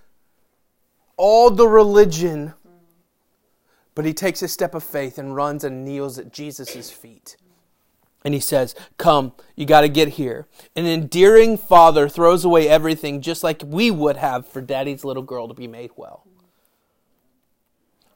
all 1.17 1.49
the 1.49 1.67
religion, 1.67 2.53
but 3.95 4.05
he 4.05 4.13
takes 4.13 4.41
a 4.41 4.47
step 4.47 4.73
of 4.73 4.83
faith 4.83 5.17
and 5.17 5.35
runs 5.35 5.63
and 5.63 5.85
kneels 5.85 6.17
at 6.17 6.33
Jesus' 6.33 6.91
feet. 6.91 7.37
And 8.25 8.33
he 8.33 8.39
says, 8.39 8.73
Come, 8.97 9.33
you 9.55 9.65
got 9.65 9.81
to 9.81 9.89
get 9.89 10.09
here. 10.09 10.47
An 10.75 10.85
endearing 10.85 11.57
father 11.57 12.07
throws 12.07 12.45
away 12.45 12.69
everything 12.69 13.21
just 13.21 13.43
like 13.43 13.61
we 13.65 13.91
would 13.91 14.17
have 14.17 14.47
for 14.47 14.61
daddy's 14.61 15.03
little 15.03 15.23
girl 15.23 15.47
to 15.47 15.53
be 15.53 15.67
made 15.67 15.91
well 15.95 16.25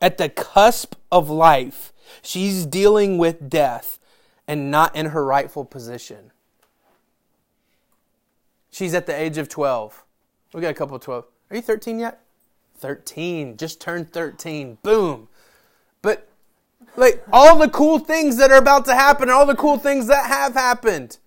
at 0.01 0.17
the 0.17 0.29
cusp 0.29 0.95
of 1.11 1.29
life. 1.29 1.93
She's 2.21 2.65
dealing 2.65 3.17
with 3.17 3.49
death 3.49 3.99
and 4.47 4.71
not 4.71 4.95
in 4.95 5.07
her 5.07 5.25
rightful 5.25 5.65
position. 5.65 6.31
She's 8.71 8.93
at 8.93 9.05
the 9.05 9.15
age 9.15 9.37
of 9.37 9.49
12. 9.49 10.05
We 10.53 10.61
got 10.61 10.71
a 10.71 10.75
couple 10.75 10.95
of 10.95 11.01
12. 11.01 11.25
Are 11.49 11.55
you 11.55 11.61
13 11.61 11.99
yet? 11.99 12.21
13. 12.77 13.57
Just 13.57 13.81
turned 13.81 14.11
13. 14.11 14.77
Boom. 14.83 15.27
But 16.01 16.27
like 16.95 17.23
all 17.31 17.57
the 17.57 17.69
cool 17.69 17.99
things 17.99 18.37
that 18.37 18.51
are 18.51 18.57
about 18.57 18.85
to 18.85 18.93
happen, 18.93 19.29
all 19.29 19.45
the 19.45 19.55
cool 19.55 19.77
things 19.77 20.07
that 20.07 20.25
have 20.27 20.53
happened. 20.53 21.17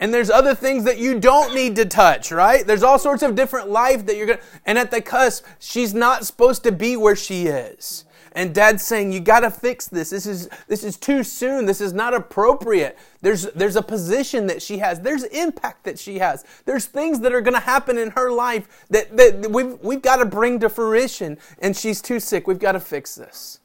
And 0.00 0.12
there's 0.12 0.30
other 0.30 0.54
things 0.54 0.82
that 0.84 0.98
you 0.98 1.20
don't 1.20 1.54
need 1.54 1.76
to 1.76 1.84
touch, 1.84 2.32
right? 2.32 2.66
There's 2.66 2.82
all 2.82 2.98
sorts 2.98 3.22
of 3.22 3.36
different 3.36 3.70
life 3.70 4.06
that 4.06 4.16
you're 4.16 4.26
going 4.26 4.38
to, 4.38 4.44
and 4.66 4.76
at 4.76 4.90
the 4.90 5.00
cusp, 5.00 5.44
she's 5.60 5.94
not 5.94 6.26
supposed 6.26 6.64
to 6.64 6.72
be 6.72 6.96
where 6.96 7.14
she 7.14 7.46
is. 7.46 8.04
And 8.34 8.54
dad's 8.54 8.82
saying, 8.82 9.12
you 9.12 9.20
got 9.20 9.40
to 9.40 9.50
fix 9.50 9.86
this. 9.86 10.10
This 10.10 10.26
is, 10.26 10.48
this 10.66 10.82
is 10.82 10.96
too 10.96 11.22
soon. 11.22 11.66
This 11.66 11.80
is 11.80 11.92
not 11.92 12.14
appropriate. 12.14 12.98
There's, 13.20 13.44
there's 13.52 13.76
a 13.76 13.82
position 13.82 14.46
that 14.46 14.60
she 14.62 14.78
has. 14.78 15.00
There's 15.00 15.24
impact 15.24 15.84
that 15.84 15.98
she 15.98 16.18
has. 16.18 16.44
There's 16.64 16.86
things 16.86 17.20
that 17.20 17.32
are 17.32 17.42
going 17.42 17.54
to 17.54 17.60
happen 17.60 17.98
in 17.98 18.10
her 18.12 18.32
life 18.32 18.86
that, 18.90 19.16
that 19.16 19.50
we've, 19.52 19.78
we've 19.82 20.02
got 20.02 20.16
to 20.16 20.24
bring 20.24 20.58
to 20.60 20.68
fruition. 20.68 21.38
And 21.60 21.76
she's 21.76 22.00
too 22.00 22.18
sick. 22.18 22.46
We've 22.46 22.58
got 22.58 22.72
to 22.72 22.80
fix 22.80 23.14
this. 23.14 23.60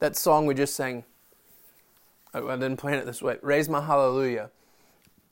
That 0.00 0.16
song 0.16 0.46
we 0.46 0.54
just 0.54 0.74
sang, 0.74 1.04
I 2.32 2.40
didn't 2.40 2.78
plan 2.78 2.94
it 2.94 3.04
this 3.04 3.20
way. 3.20 3.36
Raise 3.42 3.68
my 3.68 3.82
hallelujah. 3.82 4.50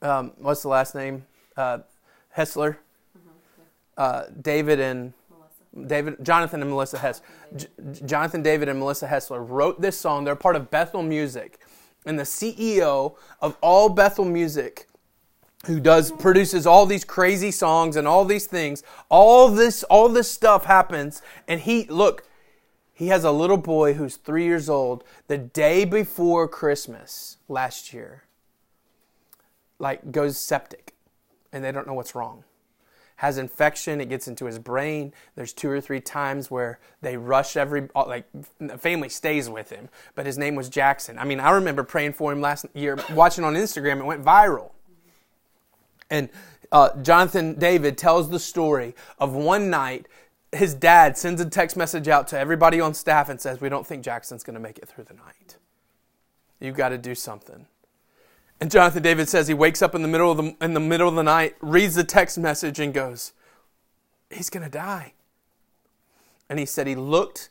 Um, 0.03 0.33
what's 0.37 0.61
the 0.61 0.69
last 0.69 0.95
name? 0.95 1.25
Uh, 1.57 1.79
Hessler. 2.37 2.77
Mm-hmm, 3.17 3.31
uh, 3.97 4.25
David 4.43 4.79
and 4.79 5.15
David, 5.87 6.17
Jonathan 6.23 6.61
and 6.61 6.71
Melissa 6.71 6.99
Hess, 6.99 7.23
J- 7.57 7.69
Jonathan 8.05 8.43
David 8.43 8.69
and 8.69 8.79
Melissa 8.79 9.07
Hessler 9.07 9.43
wrote 9.43 9.81
this 9.81 9.99
song. 9.99 10.25
They're 10.25 10.37
part 10.37 10.55
of 10.55 10.71
Bethel 10.71 11.03
Music, 11.03 11.59
and 12.05 12.19
the 12.19 12.25
CEO 12.25 13.17
of 13.41 13.57
all 13.63 13.89
Bethel 13.89 14.27
Music, 14.27 14.87
who 15.65 15.81
does 15.81 16.13
produces 16.13 16.67
all 16.67 16.85
these 16.85 17.05
crazy 17.05 17.51
songs 17.51 17.97
and 17.97 18.07
all 18.07 18.27
these 18.27 18.47
things, 18.47 18.83
all 19.09 19.49
this 19.49 19.83
all 19.85 20.11
this 20.11 20.31
stuff 20.31 20.67
happens, 20.67 21.23
and 21.47 21.61
he 21.61 21.85
look, 21.85 22.28
he 22.99 23.09
has 23.09 23.23
a 23.23 23.31
little 23.31 23.57
boy 23.57 23.95
who's 23.95 24.17
three 24.17 24.45
years 24.45 24.69
old. 24.69 25.05
The 25.29 25.39
day 25.39 25.85
before 25.85 26.49
Christmas 26.49 27.37
last 27.49 27.93
year, 27.93 28.25
like 29.79 30.11
goes 30.11 30.37
septic, 30.37 30.95
and 31.53 31.63
they 31.63 31.71
don't 31.71 31.87
know 31.87 31.95
what's 31.95 32.15
wrong 32.15 32.43
has 33.19 33.37
infection, 33.37 34.01
it 34.01 34.09
gets 34.09 34.29
into 34.29 34.45
his 34.45 34.61
brain. 34.61 35.13
There's 35.35 35.53
two 35.53 35.69
or 35.69 35.81
three 35.81 36.01
times 36.01 36.53
where 36.53 36.79
they 37.03 37.17
rush 37.17 37.57
every, 37.57 37.89
like, 37.97 38.29
the 38.61 38.79
family 38.79 39.09
stays 39.09 39.51
with 39.51 39.71
him. 39.71 39.89
But 40.15 40.25
his 40.25 40.39
name 40.39 40.55
was 40.55 40.69
Jackson. 40.69 41.19
I 41.19 41.25
mean, 41.25 41.41
I 41.41 41.51
remember 41.51 41.83
praying 41.83 42.13
for 42.13 42.31
him 42.31 42.41
last 42.41 42.67
year, 42.75 42.97
watching 43.11 43.43
on 43.43 43.55
Instagram, 43.55 43.99
it 43.99 44.05
went 44.05 44.25
viral. 44.25 44.71
And 46.09 46.29
uh, 46.71 46.91
Jonathan 47.03 47.55
David 47.59 47.99
tells 47.99 48.31
the 48.31 48.39
story 48.39 48.95
of 49.19 49.33
one 49.33 49.69
night 49.69 50.07
his 50.53 50.75
dad 50.75 51.19
sends 51.19 51.41
a 51.41 51.49
text 51.49 51.77
message 51.77 52.09
out 52.09 52.27
to 52.29 52.39
everybody 52.39 52.81
on 52.81 52.95
staff 52.95 53.29
and 53.29 53.41
says, 53.41 53.61
We 53.61 53.69
don't 53.69 53.87
think 53.87 54.05
Jackson's 54.05 54.43
going 54.43 54.55
to 54.55 54.61
make 54.61 54.79
it 54.79 54.89
through 54.89 55.05
the 55.05 55.15
night. 55.15 55.57
You've 56.61 56.77
got 56.77 56.89
to 56.89 56.99
do 56.99 57.15
something. 57.15 57.67
And 58.61 58.71
Jonathan 58.71 59.03
David 59.03 59.29
says 59.29 59.47
he 59.47 59.55
wakes 59.55 59.83
up 59.83 59.95
in 59.95 60.03
the 60.03 60.09
middle 60.09 60.33
of 60.33 60.39
the, 60.39 60.57
in 60.61 60.75
the 60.75 60.81
middle 60.81 61.09
of 61.09 61.15
the 61.15 61.23
night, 61.23 61.55
reads 61.61 61.95
the 61.95 62.05
text 62.05 62.39
message, 62.39 62.81
and 62.81 62.93
goes, 62.93 63.33
He's 64.31 64.51
going 64.51 64.65
to 64.65 64.71
die. 64.71 65.15
And 66.49 66.59
he 66.59 66.67
said 66.67 66.87
he 66.87 66.95
looked 66.95 67.51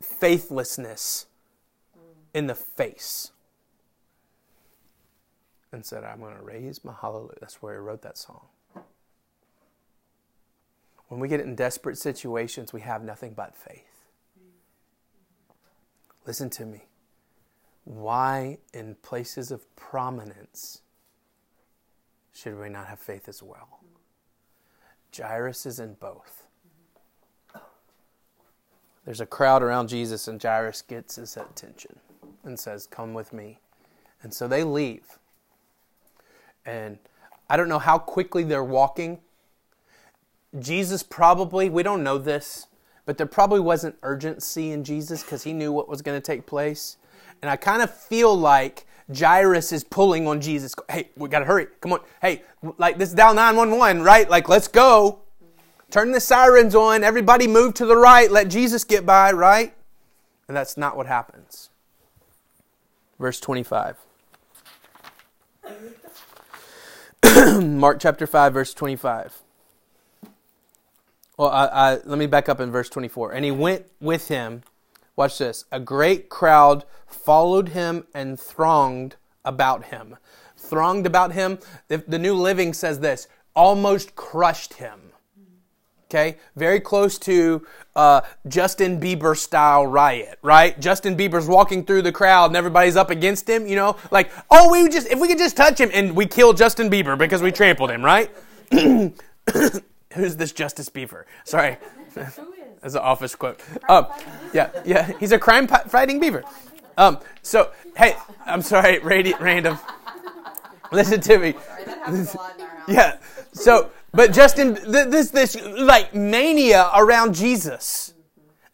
faithlessness 0.00 1.26
in 2.32 2.46
the 2.46 2.54
face 2.54 3.32
and 5.72 5.84
said, 5.84 6.04
I'm 6.04 6.20
going 6.20 6.36
to 6.36 6.42
raise 6.42 6.84
my 6.84 6.94
hallelujah. 6.98 7.34
That's 7.40 7.60
where 7.60 7.74
he 7.74 7.80
wrote 7.80 8.02
that 8.02 8.16
song. 8.16 8.46
When 11.08 11.20
we 11.20 11.28
get 11.28 11.40
in 11.40 11.54
desperate 11.54 11.98
situations, 11.98 12.72
we 12.72 12.82
have 12.82 13.02
nothing 13.02 13.32
but 13.32 13.56
faith. 13.56 13.84
Listen 16.26 16.50
to 16.50 16.66
me 16.66 16.82
why, 17.84 18.58
in 18.74 18.96
places 18.96 19.50
of 19.50 19.74
prominence, 19.74 20.82
should 22.34 22.58
we 22.58 22.68
not 22.68 22.86
have 22.86 23.00
faith 23.00 23.28
as 23.28 23.42
well? 23.42 23.80
Jairus 25.16 25.64
is 25.64 25.80
in 25.80 25.94
both. 25.94 26.44
There's 29.06 29.22
a 29.22 29.26
crowd 29.26 29.62
around 29.62 29.88
Jesus, 29.88 30.28
and 30.28 30.40
Jairus 30.40 30.82
gets 30.82 31.16
his 31.16 31.38
attention 31.38 31.98
and 32.44 32.60
says, 32.60 32.86
Come 32.86 33.14
with 33.14 33.32
me. 33.32 33.58
And 34.22 34.34
so 34.34 34.46
they 34.46 34.64
leave. 34.64 35.18
And 36.66 36.98
I 37.48 37.56
don't 37.56 37.70
know 37.70 37.78
how 37.78 37.96
quickly 37.96 38.44
they're 38.44 38.62
walking. 38.62 39.20
Jesus 40.58 41.02
probably, 41.02 41.68
we 41.68 41.82
don't 41.82 42.02
know 42.02 42.18
this, 42.18 42.66
but 43.04 43.18
there 43.18 43.26
probably 43.26 43.60
wasn't 43.60 43.96
urgency 44.02 44.70
in 44.70 44.84
Jesus 44.84 45.22
because 45.22 45.44
he 45.44 45.52
knew 45.52 45.72
what 45.72 45.88
was 45.88 46.02
going 46.02 46.16
to 46.16 46.24
take 46.24 46.46
place. 46.46 46.96
And 47.42 47.50
I 47.50 47.56
kind 47.56 47.82
of 47.82 47.94
feel 47.94 48.34
like 48.34 48.86
Jairus 49.16 49.72
is 49.72 49.84
pulling 49.84 50.26
on 50.26 50.40
Jesus. 50.40 50.74
Hey, 50.90 51.10
we 51.16 51.28
got 51.28 51.40
to 51.40 51.44
hurry. 51.44 51.66
Come 51.80 51.92
on. 51.92 52.00
Hey, 52.20 52.42
like 52.76 52.98
this 52.98 53.10
is 53.10 53.14
down 53.14 53.36
911, 53.36 54.02
right? 54.02 54.28
Like, 54.28 54.48
let's 54.48 54.68
go. 54.68 55.20
Turn 55.90 56.12
the 56.12 56.20
sirens 56.20 56.74
on. 56.74 57.02
Everybody 57.02 57.46
move 57.46 57.74
to 57.74 57.86
the 57.86 57.96
right. 57.96 58.30
Let 58.30 58.48
Jesus 58.48 58.84
get 58.84 59.06
by, 59.06 59.32
right? 59.32 59.74
And 60.46 60.56
that's 60.56 60.76
not 60.76 60.96
what 60.96 61.06
happens. 61.06 61.70
Verse 63.18 63.40
25. 63.40 63.96
Mark 67.62 68.00
chapter 68.00 68.26
5, 68.26 68.52
verse 68.52 68.74
25. 68.74 69.42
Well, 71.38 71.50
I, 71.50 71.66
I, 71.66 71.92
let 72.04 72.18
me 72.18 72.26
back 72.26 72.48
up 72.48 72.58
in 72.58 72.72
verse 72.72 72.88
24. 72.88 73.32
And 73.32 73.44
he 73.44 73.52
went 73.52 73.86
with 74.00 74.28
him. 74.28 74.64
Watch 75.14 75.38
this. 75.38 75.64
A 75.70 75.78
great 75.80 76.28
crowd 76.28 76.84
followed 77.06 77.70
him 77.70 78.06
and 78.12 78.38
thronged 78.38 79.14
about 79.44 79.84
him. 79.84 80.16
Thronged 80.56 81.06
about 81.06 81.32
him. 81.32 81.58
The, 81.86 81.98
the 81.98 82.18
New 82.18 82.34
Living 82.34 82.72
says 82.72 82.98
this 83.00 83.28
almost 83.54 84.16
crushed 84.16 84.74
him. 84.74 85.00
Okay, 86.10 86.38
very 86.56 86.80
close 86.80 87.18
to 87.18 87.66
uh, 87.94 88.22
Justin 88.46 88.98
Bieber 88.98 89.36
style 89.36 89.86
riot, 89.86 90.38
right? 90.40 90.78
Justin 90.80 91.18
Bieber's 91.18 91.46
walking 91.46 91.84
through 91.84 92.00
the 92.00 92.12
crowd 92.12 92.46
and 92.46 92.56
everybody's 92.56 92.96
up 92.96 93.10
against 93.10 93.46
him. 93.46 93.66
You 93.66 93.76
know, 93.76 93.96
like, 94.10 94.30
oh, 94.50 94.72
we 94.72 94.88
just 94.88 95.06
if 95.08 95.20
we 95.20 95.28
could 95.28 95.36
just 95.36 95.54
touch 95.54 95.78
him 95.78 95.90
and 95.92 96.16
we 96.16 96.24
kill 96.24 96.54
Justin 96.54 96.88
Bieber 96.88 97.18
because 97.18 97.42
we 97.42 97.52
trampled 97.52 97.90
him, 97.90 98.02
right? 98.02 98.30
Who's 100.14 100.36
this 100.36 100.52
Justice 100.52 100.88
Beaver? 100.88 101.26
Sorry, 101.44 101.76
that's 102.14 102.94
an 102.94 102.96
office 102.96 103.34
quote. 103.34 103.60
Um, 103.88 104.06
yeah, 104.52 104.70
yeah, 104.84 105.12
he's 105.18 105.32
a 105.32 105.38
crime 105.38 105.66
fighting 105.66 106.20
beaver. 106.20 106.44
Um, 106.96 107.18
so 107.42 107.70
hey, 107.96 108.16
I'm 108.46 108.62
sorry, 108.62 108.98
random. 108.98 109.78
Listen 110.92 111.20
to 111.20 111.38
me. 111.38 111.54
yeah, 112.88 113.18
so 113.52 113.90
but 114.12 114.32
Justin, 114.32 114.78
this 114.86 115.30
this 115.30 115.56
like 115.62 116.14
mania 116.14 116.90
around 116.94 117.34
Jesus. 117.34 118.14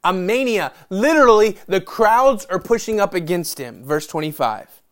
A 0.04 0.12
mania. 0.12 0.72
Literally, 0.90 1.56
the 1.66 1.80
crowds 1.80 2.44
are 2.46 2.58
pushing 2.58 3.00
up 3.00 3.14
against 3.14 3.58
him. 3.58 3.84
Verse 3.84 4.06
25. 4.06 4.82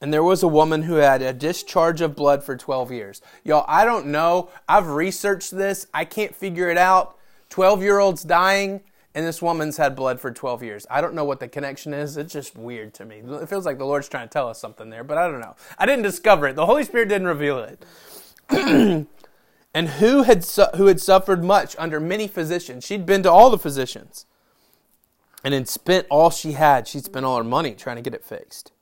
And 0.00 0.12
there 0.12 0.22
was 0.22 0.42
a 0.42 0.48
woman 0.48 0.82
who 0.82 0.94
had 0.94 1.20
a 1.20 1.32
discharge 1.32 2.00
of 2.00 2.16
blood 2.16 2.42
for 2.42 2.56
12 2.56 2.90
years. 2.90 3.20
Y'all, 3.44 3.66
I 3.68 3.84
don't 3.84 4.06
know. 4.06 4.48
I've 4.66 4.88
researched 4.88 5.50
this. 5.50 5.86
I 5.92 6.06
can't 6.06 6.34
figure 6.34 6.70
it 6.70 6.78
out. 6.78 7.18
12 7.50 7.82
year 7.82 7.98
olds 7.98 8.22
dying, 8.22 8.80
and 9.14 9.26
this 9.26 9.42
woman's 9.42 9.76
had 9.76 9.94
blood 9.94 10.18
for 10.18 10.30
12 10.30 10.62
years. 10.62 10.86
I 10.88 11.00
don't 11.00 11.14
know 11.14 11.24
what 11.24 11.40
the 11.40 11.48
connection 11.48 11.92
is. 11.92 12.16
It's 12.16 12.32
just 12.32 12.56
weird 12.56 12.94
to 12.94 13.04
me. 13.04 13.22
It 13.26 13.48
feels 13.48 13.66
like 13.66 13.76
the 13.76 13.84
Lord's 13.84 14.08
trying 14.08 14.28
to 14.28 14.32
tell 14.32 14.48
us 14.48 14.58
something 14.58 14.88
there, 14.88 15.04
but 15.04 15.18
I 15.18 15.28
don't 15.28 15.40
know. 15.40 15.56
I 15.76 15.84
didn't 15.84 16.04
discover 16.04 16.46
it. 16.46 16.56
The 16.56 16.66
Holy 16.66 16.84
Spirit 16.84 17.08
didn't 17.08 17.26
reveal 17.26 17.58
it. 17.58 17.84
and 19.74 19.88
who 19.88 20.22
had, 20.22 20.44
su- 20.44 20.64
who 20.76 20.86
had 20.86 21.00
suffered 21.00 21.44
much 21.44 21.76
under 21.78 22.00
many 22.00 22.26
physicians. 22.26 22.86
She'd 22.86 23.04
been 23.04 23.22
to 23.24 23.30
all 23.30 23.50
the 23.50 23.58
physicians 23.58 24.24
and 25.44 25.52
had 25.52 25.68
spent 25.68 26.06
all 26.08 26.30
she 26.30 26.52
had. 26.52 26.88
She'd 26.88 27.04
spent 27.04 27.26
all 27.26 27.36
her 27.36 27.44
money 27.44 27.74
trying 27.74 27.96
to 27.96 28.02
get 28.02 28.14
it 28.14 28.24
fixed 28.24 28.72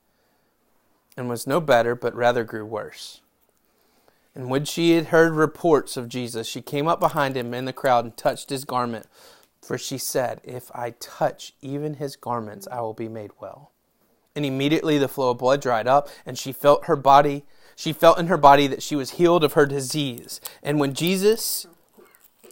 and 1.18 1.28
was 1.28 1.46
no 1.46 1.60
better, 1.60 1.94
but 1.94 2.14
rather 2.14 2.44
grew 2.44 2.64
worse. 2.64 3.20
And 4.34 4.48
when 4.48 4.64
she 4.64 4.92
had 4.92 5.06
heard 5.06 5.32
reports 5.34 5.96
of 5.96 6.08
Jesus, 6.08 6.46
she 6.46 6.62
came 6.62 6.86
up 6.86 7.00
behind 7.00 7.36
him 7.36 7.52
in 7.52 7.64
the 7.64 7.72
crowd 7.72 8.04
and 8.04 8.16
touched 8.16 8.50
his 8.50 8.64
garment. 8.64 9.06
For 9.60 9.76
she 9.76 9.98
said, 9.98 10.40
If 10.44 10.70
I 10.74 10.94
touch 11.00 11.54
even 11.60 11.94
his 11.94 12.14
garments, 12.14 12.68
I 12.70 12.80
will 12.80 12.94
be 12.94 13.08
made 13.08 13.32
well. 13.40 13.72
And 14.36 14.46
immediately 14.46 14.96
the 14.96 15.08
flow 15.08 15.30
of 15.30 15.38
blood 15.38 15.60
dried 15.60 15.88
up, 15.88 16.08
and 16.24 16.38
she 16.38 16.52
felt 16.52 16.84
her 16.84 16.96
body 16.96 17.44
she 17.78 17.92
felt 17.92 18.18
in 18.18 18.26
her 18.26 18.36
body 18.36 18.66
that 18.66 18.82
she 18.82 18.96
was 18.96 19.12
healed 19.12 19.44
of 19.44 19.52
her 19.52 19.64
disease. 19.64 20.40
And 20.64 20.80
when 20.80 20.94
Jesus, 20.94 21.64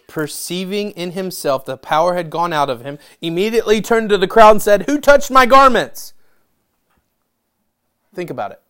perceiving 0.07 0.93
in 0.93 1.11
himself 1.13 1.65
the 1.65 1.77
power 1.77 2.15
had 2.15 2.31
gone 2.31 2.53
out 2.53 2.71
of 2.71 2.83
him, 2.83 3.01
immediately 3.21 3.81
turned 3.83 4.09
to 4.11 4.19
the 4.19 4.29
crowd 4.29 4.53
and 4.53 4.63
said, 4.63 4.83
Who 4.83 5.01
touched 5.01 5.33
my 5.33 5.45
garments? 5.45 6.15
Think 8.17 8.31
about 8.31 8.51
it. 8.51 8.63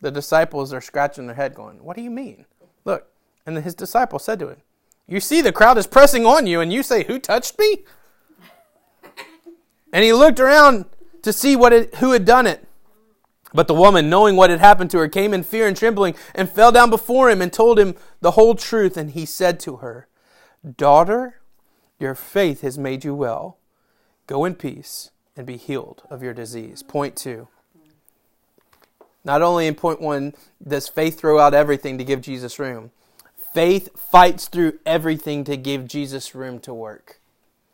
The 0.00 0.10
disciples 0.10 0.72
are 0.72 0.80
scratching 0.80 1.26
their 1.26 1.36
head, 1.36 1.54
going, 1.54 1.84
What 1.84 1.96
do 1.96 2.02
you 2.02 2.10
mean? 2.10 2.46
Look. 2.86 3.08
And 3.44 3.58
his 3.58 3.74
disciple 3.74 4.18
said 4.18 4.38
to 4.38 4.48
him, 4.48 4.62
You 5.06 5.20
see, 5.20 5.42
the 5.42 5.52
crowd 5.52 5.76
is 5.76 5.86
pressing 5.86 6.24
on 6.24 6.46
you, 6.46 6.60
and 6.60 6.72
you 6.72 6.82
say, 6.82 7.04
Who 7.04 7.18
touched 7.18 7.58
me? 7.58 7.84
And 9.92 10.02
he 10.02 10.14
looked 10.14 10.40
around 10.40 10.86
to 11.20 11.30
see 11.30 11.56
what 11.56 11.74
it, 11.74 11.96
who 11.96 12.12
had 12.12 12.24
done 12.24 12.46
it. 12.46 12.66
But 13.52 13.68
the 13.68 13.74
woman, 13.74 14.08
knowing 14.08 14.34
what 14.34 14.48
had 14.48 14.60
happened 14.60 14.90
to 14.92 14.98
her, 14.98 15.08
came 15.08 15.34
in 15.34 15.42
fear 15.42 15.66
and 15.66 15.76
trembling 15.76 16.14
and 16.34 16.48
fell 16.48 16.72
down 16.72 16.88
before 16.88 17.28
him 17.28 17.42
and 17.42 17.52
told 17.52 17.78
him 17.78 17.96
the 18.22 18.32
whole 18.32 18.54
truth. 18.54 18.96
And 18.96 19.10
he 19.10 19.26
said 19.26 19.60
to 19.60 19.76
her, 19.76 20.08
Daughter, 20.76 21.42
your 22.00 22.14
faith 22.14 22.62
has 22.62 22.78
made 22.78 23.04
you 23.04 23.14
well. 23.14 23.58
Go 24.26 24.46
in 24.46 24.54
peace 24.54 25.10
and 25.36 25.46
be 25.46 25.58
healed 25.58 26.02
of 26.08 26.22
your 26.22 26.32
disease. 26.32 26.82
Point 26.82 27.14
two. 27.14 27.48
Not 29.26 29.42
only 29.42 29.66
in 29.66 29.74
point 29.74 30.00
one 30.00 30.34
does 30.66 30.86
faith 30.86 31.18
throw 31.18 31.40
out 31.40 31.52
everything 31.52 31.98
to 31.98 32.04
give 32.04 32.20
Jesus 32.20 32.60
room, 32.60 32.92
faith 33.52 33.88
fights 33.98 34.46
through 34.46 34.78
everything 34.86 35.42
to 35.44 35.56
give 35.56 35.88
Jesus 35.88 36.32
room 36.32 36.60
to 36.60 36.72
work. 36.72 37.18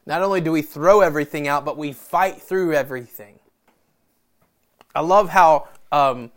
Not 0.07 0.23
only 0.23 0.41
do 0.41 0.51
we 0.51 0.63
throw 0.63 1.03
everything 1.03 1.47
out, 1.47 1.67
but 1.67 1.77
we 1.77 1.93
fight 1.93 2.41
through 2.41 2.73
everything. 2.73 3.39
I 4.95 5.03
love 5.03 5.29
how 5.29 5.69
um, 5.93 6.33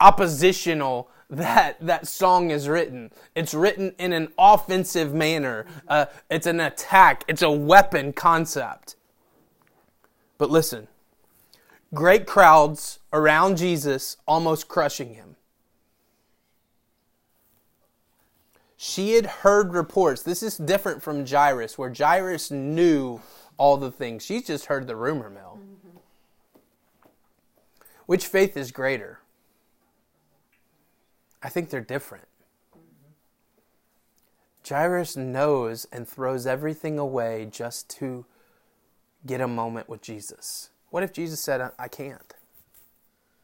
oppositional 0.00 1.08
that 1.30 1.76
that 1.80 2.08
song 2.08 2.50
is 2.50 2.68
written. 2.68 3.12
It's 3.36 3.54
written 3.54 3.94
in 4.00 4.12
an 4.12 4.32
offensive 4.36 5.14
manner. 5.14 5.64
Uh, 5.86 6.06
it's 6.28 6.48
an 6.48 6.58
attack. 6.58 7.22
It's 7.28 7.42
a 7.42 7.50
weapon 7.52 8.12
concept. 8.12 8.96
But 10.38 10.50
listen, 10.50 10.88
great 11.92 12.26
crowds 12.26 12.98
around 13.12 13.56
Jesus, 13.56 14.16
almost 14.26 14.68
crushing 14.68 15.14
him. 15.14 15.36
She 18.76 19.12
had 19.12 19.26
heard 19.26 19.74
reports. 19.74 20.22
This 20.22 20.42
is 20.42 20.56
different 20.56 21.02
from 21.02 21.26
Jairus, 21.26 21.76
where 21.76 21.92
Jairus 21.92 22.50
knew 22.50 23.20
all 23.58 23.76
the 23.76 23.90
things. 23.90 24.24
She's 24.24 24.46
just 24.46 24.66
heard 24.66 24.86
the 24.86 24.96
rumor 24.96 25.28
mill. 25.28 25.58
Which 28.06 28.26
faith 28.26 28.56
is 28.56 28.72
greater? 28.72 29.20
I 31.42 31.50
think 31.50 31.68
they're 31.70 31.80
different. 31.80 32.26
Jairus 34.66 35.16
knows 35.16 35.86
and 35.92 36.08
throws 36.08 36.46
everything 36.46 36.98
away 36.98 37.48
just 37.50 37.90
to 37.98 38.24
get 39.26 39.40
a 39.40 39.48
moment 39.48 39.88
with 39.88 40.00
Jesus. 40.00 40.70
What 40.90 41.02
if 41.02 41.12
Jesus 41.12 41.40
said, 41.40 41.72
I 41.78 41.88
can't? 41.88 42.34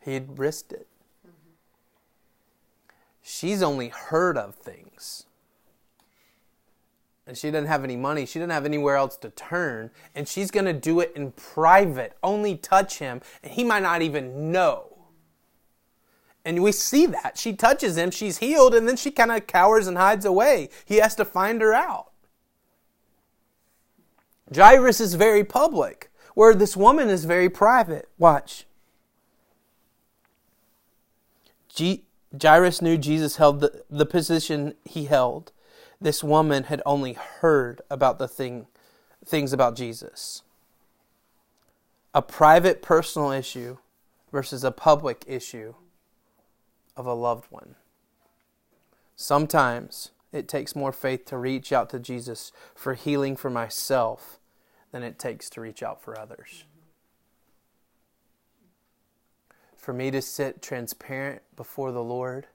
He'd 0.01 0.39
risked 0.39 0.73
it. 0.73 0.87
She's 3.23 3.63
only 3.63 3.89
heard 3.89 4.37
of 4.37 4.55
things 4.55 5.27
and 7.27 7.37
she 7.37 7.51
doesn't 7.51 7.67
have 7.67 7.83
any 7.83 7.97
money. 7.97 8.25
She 8.25 8.39
doesn't 8.39 8.51
have 8.51 8.65
anywhere 8.65 8.97
else 8.97 9.17
to 9.19 9.31
turn. 9.31 9.91
And 10.15 10.29
she's 10.29 10.51
going 10.51 10.67
to 10.67 10.73
do 10.73 11.01
it 11.01 11.13
in 11.17 11.33
private, 11.33 12.17
only 12.23 12.57
touch 12.57 12.99
him, 12.99 13.21
and 13.43 13.53
he 13.53 13.65
might 13.65 13.83
not 13.83 14.03
even 14.03 14.53
know. 14.53 14.93
And 16.45 16.63
we 16.63 16.71
see 16.71 17.07
that. 17.07 17.37
She 17.37 17.55
touches 17.55 17.97
him, 17.97 18.13
she's 18.13 18.39
healed, 18.39 18.75
and 18.75 18.87
then 18.87 18.97
she 18.97 19.11
kind 19.11 19.33
of 19.33 19.49
cowers 19.49 19.89
and 19.89 19.99
hides 19.99 20.25
away. 20.25 20.69
He 20.85 20.97
has 20.97 21.17
to 21.17 21.25
find 21.25 21.61
her 21.61 21.75
out. 21.75 22.13
Jairus 24.55 25.01
is 25.01 25.15
very 25.15 25.43
public, 25.43 26.13
where 26.37 26.55
this 26.55 26.77
woman 26.77 27.09
is 27.09 27.25
very 27.25 27.49
private. 27.49 28.11
Watch. 28.19 28.67
G- 31.75 32.05
Jairus 32.41 32.83
knew 32.83 32.99
Jesus 32.99 33.37
held 33.37 33.61
the, 33.61 33.85
the 33.89 34.05
position 34.05 34.75
he 34.85 35.07
held 35.07 35.51
this 35.99 36.23
woman 36.23 36.65
had 36.65 36.83
only 36.85 37.15
heard 37.15 37.81
about 37.89 38.19
the 38.19 38.29
thing, 38.29 38.67
things 39.25 39.55
about 39.55 39.77
Jesus. 39.77 40.43
A 42.15 42.21
private 42.21 42.83
personal 42.83 43.31
issue 43.31 43.79
versus 44.31 44.63
a 44.63 44.71
public 44.71 45.25
issue 45.27 45.73
of 46.99 47.07
a 47.07 47.15
loved 47.15 47.51
one. 47.51 47.77
Sometimes 49.17 50.11
it 50.33 50.49
takes 50.49 50.77
more 50.77 50.93
faith 50.93 51.25
to 51.25 51.39
reach 51.39 51.73
out 51.73 51.89
to 51.89 51.99
Jesus 51.99 52.53
for 52.75 52.93
healing 52.93 53.37
for 53.37 53.49
myself 53.49 54.39
than 54.93 55.03
it 55.03 55.19
takes 55.19 55.51
to 55.51 55.61
reach 55.61 55.83
out 55.83 56.03
for 56.03 56.19
others. 56.19 56.65
For 59.77 59.93
me 59.93 60.11
to 60.11 60.21
sit 60.21 60.63
transparent 60.63 61.43
before 61.55 61.93
the 61.93 62.03
Lord 62.03 62.47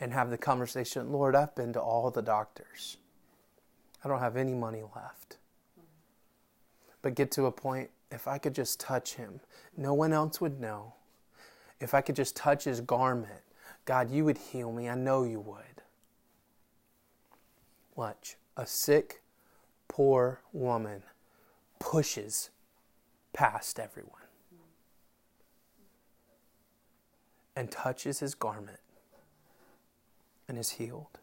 and 0.00 0.12
have 0.12 0.30
the 0.30 0.38
conversation 0.38 1.12
Lord, 1.12 1.36
I've 1.36 1.54
been 1.54 1.72
to 1.74 1.80
all 1.80 2.10
the 2.10 2.22
doctors. 2.22 2.96
I 4.04 4.08
don't 4.08 4.20
have 4.20 4.36
any 4.36 4.54
money 4.54 4.82
left. 4.96 5.36
But 7.02 7.14
get 7.14 7.30
to 7.32 7.46
a 7.46 7.52
point, 7.52 7.90
if 8.10 8.26
I 8.26 8.38
could 8.38 8.54
just 8.54 8.80
touch 8.80 9.14
him, 9.14 9.40
no 9.76 9.94
one 9.94 10.12
else 10.12 10.40
would 10.40 10.60
know. 10.60 10.94
If 11.80 11.94
I 11.94 12.00
could 12.00 12.16
just 12.16 12.36
touch 12.36 12.64
his 12.64 12.80
garment, 12.80 13.42
God, 13.84 14.10
you 14.10 14.24
would 14.24 14.38
heal 14.38 14.72
me. 14.72 14.88
I 14.88 14.94
know 14.94 15.24
you 15.24 15.40
would. 15.40 15.82
Watch. 17.94 18.36
A 18.56 18.66
sick, 18.66 19.22
poor 19.88 20.40
woman 20.52 21.02
pushes 21.80 22.50
past 23.32 23.80
everyone 23.80 24.20
and 27.56 27.70
touches 27.70 28.20
his 28.20 28.34
garment 28.34 28.78
and 30.48 30.56
is 30.56 30.70
healed. 30.70 31.18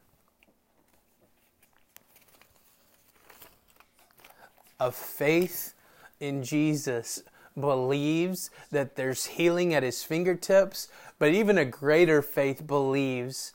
Of 4.79 4.93
faith 4.93 5.73
in 6.19 6.43
Jesus 6.43 7.23
believes 7.59 8.51
that 8.71 8.95
there's 8.95 9.25
healing 9.25 9.73
at 9.73 9.83
his 9.83 10.03
fingertips, 10.03 10.89
but 11.17 11.31
even 11.31 11.57
a 11.57 11.65
greater 11.65 12.21
faith 12.21 12.67
believes 12.67 13.53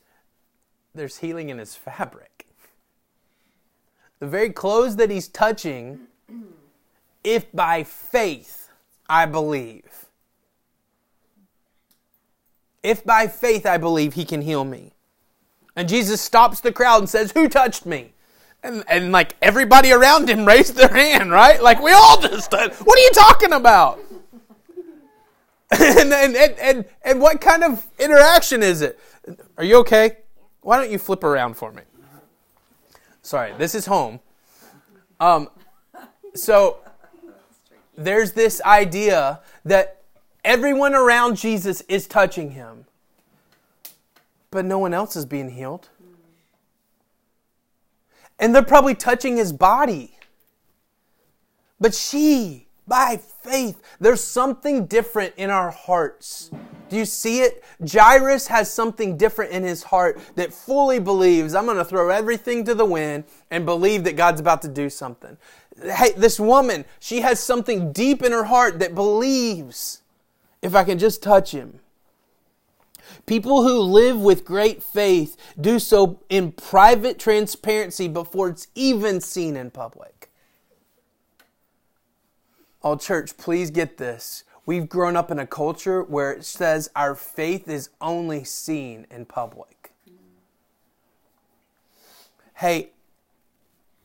there's 0.95 1.19
healing 1.19 1.49
in 1.49 1.59
his 1.59 1.77
fabric. 1.77 2.47
The 4.19 4.27
very 4.27 4.51
clothes 4.51 4.97
that 4.97 5.11
he's 5.11 5.29
touching, 5.29 6.01
if 7.25 7.51
by 7.53 7.85
faith 7.85 8.71
I 9.09 9.27
believe, 9.27 10.07
if 12.83 13.05
by 13.05 13.27
faith 13.29 13.67
I 13.67 13.79
believe 13.79 14.15
he 14.15 14.25
can 14.25 14.43
heal 14.43 14.65
me. 14.65 14.93
And 15.75 15.89
Jesus 15.89 16.21
stops 16.21 16.61
the 16.61 16.73
crowd 16.73 17.01
and 17.01 17.09
says, 17.09 17.33
Who 17.33 17.49
touched 17.49 17.87
me? 17.87 18.13
And, 18.63 18.85
and 18.89 19.11
like 19.11 19.37
everybody 19.43 19.91
around 19.91 20.29
him 20.29 20.47
raised 20.47 20.77
their 20.77 20.89
hand, 20.89 21.31
right? 21.31 21.63
Like 21.63 21.83
we 21.83 21.93
all 21.93 22.21
just, 22.21 22.51
did. 22.51 22.73
what 22.75 22.99
are 22.99 23.03
you 23.03 23.11
talking 23.11 23.53
about? 23.53 23.99
and, 25.81 26.13
and, 26.13 26.37
and, 26.37 26.55
and, 26.59 26.85
and 27.03 27.21
what 27.21 27.41
kind 27.41 27.65
of 27.65 27.87
interaction 27.99 28.63
is 28.63 28.83
it? 28.83 29.01
Are 29.57 29.65
you 29.65 29.79
okay? 29.79 30.19
Why 30.61 30.81
don't 30.81 30.93
you 30.93 30.99
flip 30.99 31.25
around 31.25 31.55
for 31.55 31.73
me? 31.73 31.83
Sorry, 33.23 33.53
this 33.57 33.75
is 33.75 33.87
home. 33.87 34.21
Um, 35.19 35.49
so 36.35 36.79
there's 38.05 38.33
this 38.33 38.61
idea 38.63 39.41
that 39.65 40.03
everyone 40.45 40.95
around 40.95 41.37
Jesus 41.37 41.81
is 41.83 42.07
touching 42.07 42.51
him, 42.51 42.85
but 44.51 44.65
no 44.65 44.79
one 44.79 44.95
else 44.95 45.17
is 45.17 45.25
being 45.25 45.51
healed. 45.51 45.89
And 48.39 48.55
they're 48.55 48.63
probably 48.63 48.95
touching 48.95 49.37
his 49.37 49.53
body. 49.53 50.17
But 51.81 51.95
she, 51.95 52.67
by 52.87 53.17
faith, 53.17 53.81
there's 54.01 54.23
something 54.23 54.87
different 54.87 55.35
in 55.37 55.51
our 55.51 55.71
hearts. 55.71 56.51
Do 56.93 56.99
you 56.99 57.07
see 57.07 57.41
it? 57.41 57.65
Jairus 57.91 58.49
has 58.49 58.71
something 58.71 59.17
different 59.17 59.51
in 59.51 59.65
his 59.65 59.85
heart 59.85 60.21
that 60.35 60.53
fully 60.53 60.99
believes, 60.99 61.55
I'm 61.55 61.65
going 61.65 61.79
to 61.79 61.87
throw 61.87 62.11
everything 62.11 62.67
to 62.67 62.75
the 62.75 62.85
wind 62.85 63.25
and 63.51 63.65
believe 63.65 64.05
that 64.05 64.15
God's 64.15 64.43
about 64.43 64.61
to 64.61 64.69
do 64.69 64.91
something. 64.91 65.39
Hey, 65.83 66.13
this 66.15 66.39
woman, 66.39 66.85
she 67.01 67.23
has 67.23 67.41
something 67.41 67.93
deep 67.93 68.23
in 68.23 68.31
her 68.31 68.45
heart 68.45 68.79
that 68.81 68.95
believes 68.95 70.03
if 70.61 70.75
I 70.75 70.85
can 70.85 70.99
just 70.99 71.23
touch 71.23 71.53
him. 71.53 71.81
People 73.25 73.63
who 73.63 73.81
live 73.81 74.21
with 74.21 74.45
great 74.45 74.83
faith 74.83 75.39
do 75.59 75.79
so 75.79 76.21
in 76.29 76.53
private 76.53 77.19
transparency 77.19 78.07
before 78.07 78.51
it's 78.51 78.69
even 78.75 79.23
seen 79.23 79.57
in 79.57 79.71
public. 79.71 80.29
Oh, 82.83 82.97
church, 82.97 83.39
please 83.39 83.71
get 83.71 83.97
this. 83.97 84.45
We've 84.65 84.89
grown 84.89 85.17
up 85.17 85.31
in 85.31 85.39
a 85.39 85.47
culture 85.47 86.03
where 86.03 86.33
it 86.33 86.45
says 86.45 86.89
our 86.95 87.15
faith 87.15 87.69
is 87.69 87.91
only 88.01 88.45
seen 88.45 89.07
in 89.11 89.27
public. 89.27 89.93
Hey, 92.55 92.91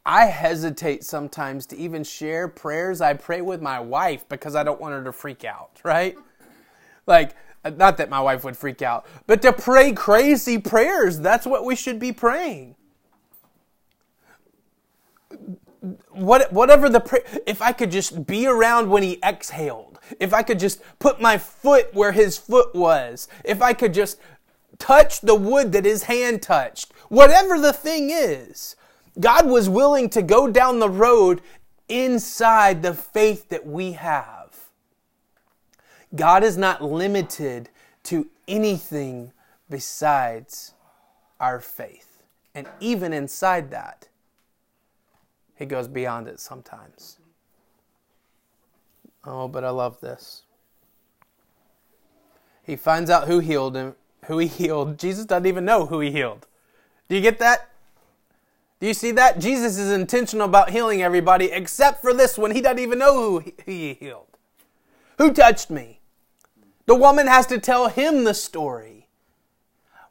I 0.03 0.25
hesitate 0.25 1.03
sometimes 1.03 1.65
to 1.67 1.77
even 1.77 2.03
share 2.03 2.47
prayers 2.47 3.01
I 3.01 3.13
pray 3.13 3.41
with 3.41 3.61
my 3.61 3.79
wife 3.79 4.27
because 4.29 4.55
I 4.55 4.63
don't 4.63 4.81
want 4.81 4.93
her 4.93 5.03
to 5.03 5.11
freak 5.11 5.43
out, 5.43 5.71
right? 5.83 6.17
Like, 7.05 7.35
not 7.75 7.97
that 7.97 8.09
my 8.09 8.21
wife 8.21 8.43
would 8.43 8.57
freak 8.57 8.81
out, 8.81 9.05
but 9.27 9.41
to 9.41 9.53
pray 9.53 9.91
crazy 9.91 10.57
prayers. 10.57 11.19
That's 11.19 11.45
what 11.45 11.65
we 11.65 11.75
should 11.75 11.99
be 11.99 12.11
praying. 12.11 12.75
What, 16.09 16.51
whatever 16.51 16.89
the 16.89 17.01
prayer, 17.01 17.23
if 17.45 17.61
I 17.61 17.73
could 17.73 17.91
just 17.91 18.25
be 18.25 18.47
around 18.47 18.89
when 18.89 19.03
he 19.03 19.19
exhaled, 19.21 19.96
if 20.19 20.33
I 20.33 20.43
could 20.43 20.59
just 20.59 20.81
put 20.99 21.21
my 21.21 21.37
foot 21.37 21.93
where 21.93 22.11
his 22.11 22.37
foot 22.37 22.73
was, 22.75 23.27
if 23.43 23.61
I 23.61 23.73
could 23.73 23.93
just 23.93 24.19
touch 24.79 25.21
the 25.21 25.35
wood 25.35 25.71
that 25.71 25.85
his 25.85 26.03
hand 26.03 26.41
touched, 26.41 26.91
whatever 27.09 27.59
the 27.59 27.73
thing 27.73 28.09
is, 28.11 28.75
God 29.19 29.47
was 29.47 29.69
willing 29.69 30.09
to 30.11 30.21
go 30.21 30.49
down 30.49 30.79
the 30.79 30.89
road 30.89 31.41
inside 31.89 32.81
the 32.81 32.93
faith 32.93 33.49
that 33.49 33.65
we 33.65 33.93
have. 33.93 34.69
God 36.15 36.43
is 36.43 36.57
not 36.57 36.83
limited 36.83 37.69
to 38.03 38.27
anything 38.47 39.31
besides 39.69 40.73
our 41.39 41.59
faith. 41.59 42.23
And 42.55 42.67
even 42.79 43.13
inside 43.13 43.71
that, 43.71 44.07
He 45.55 45.65
goes 45.65 45.87
beyond 45.87 46.27
it 46.27 46.39
sometimes. 46.39 47.17
Oh, 49.27 49.49
but 49.49 49.65
I 49.65 49.69
love 49.71 49.99
this. 49.99 50.43
He 52.63 52.77
finds 52.77 53.09
out 53.09 53.27
who 53.27 53.39
healed 53.39 53.75
him, 53.75 53.95
who 54.25 54.37
he 54.37 54.47
healed. 54.47 54.97
Jesus 54.97 55.25
doesn't 55.25 55.45
even 55.45 55.65
know 55.65 55.85
who 55.85 55.99
he 55.99 56.11
healed. 56.11 56.47
Do 57.09 57.15
you 57.15 57.21
get 57.21 57.37
that? 57.39 57.69
Do 58.79 58.87
you 58.87 58.93
see 58.93 59.11
that? 59.11 59.39
Jesus 59.39 59.77
is 59.77 59.91
intentional 59.91 60.45
about 60.45 60.69
healing 60.69 61.01
everybody 61.01 61.45
except 61.45 62.01
for 62.01 62.13
this 62.13 62.37
one. 62.37 62.51
He 62.51 62.61
doesn't 62.61 62.79
even 62.79 62.99
know 62.99 63.13
who 63.15 63.51
he 63.65 63.95
healed. 63.95 64.37
Who 65.17 65.33
touched 65.33 65.69
me? 65.69 65.99
The 66.85 66.95
woman 66.95 67.27
has 67.27 67.47
to 67.47 67.59
tell 67.59 67.89
him 67.89 68.23
the 68.23 68.33
story. 68.33 69.07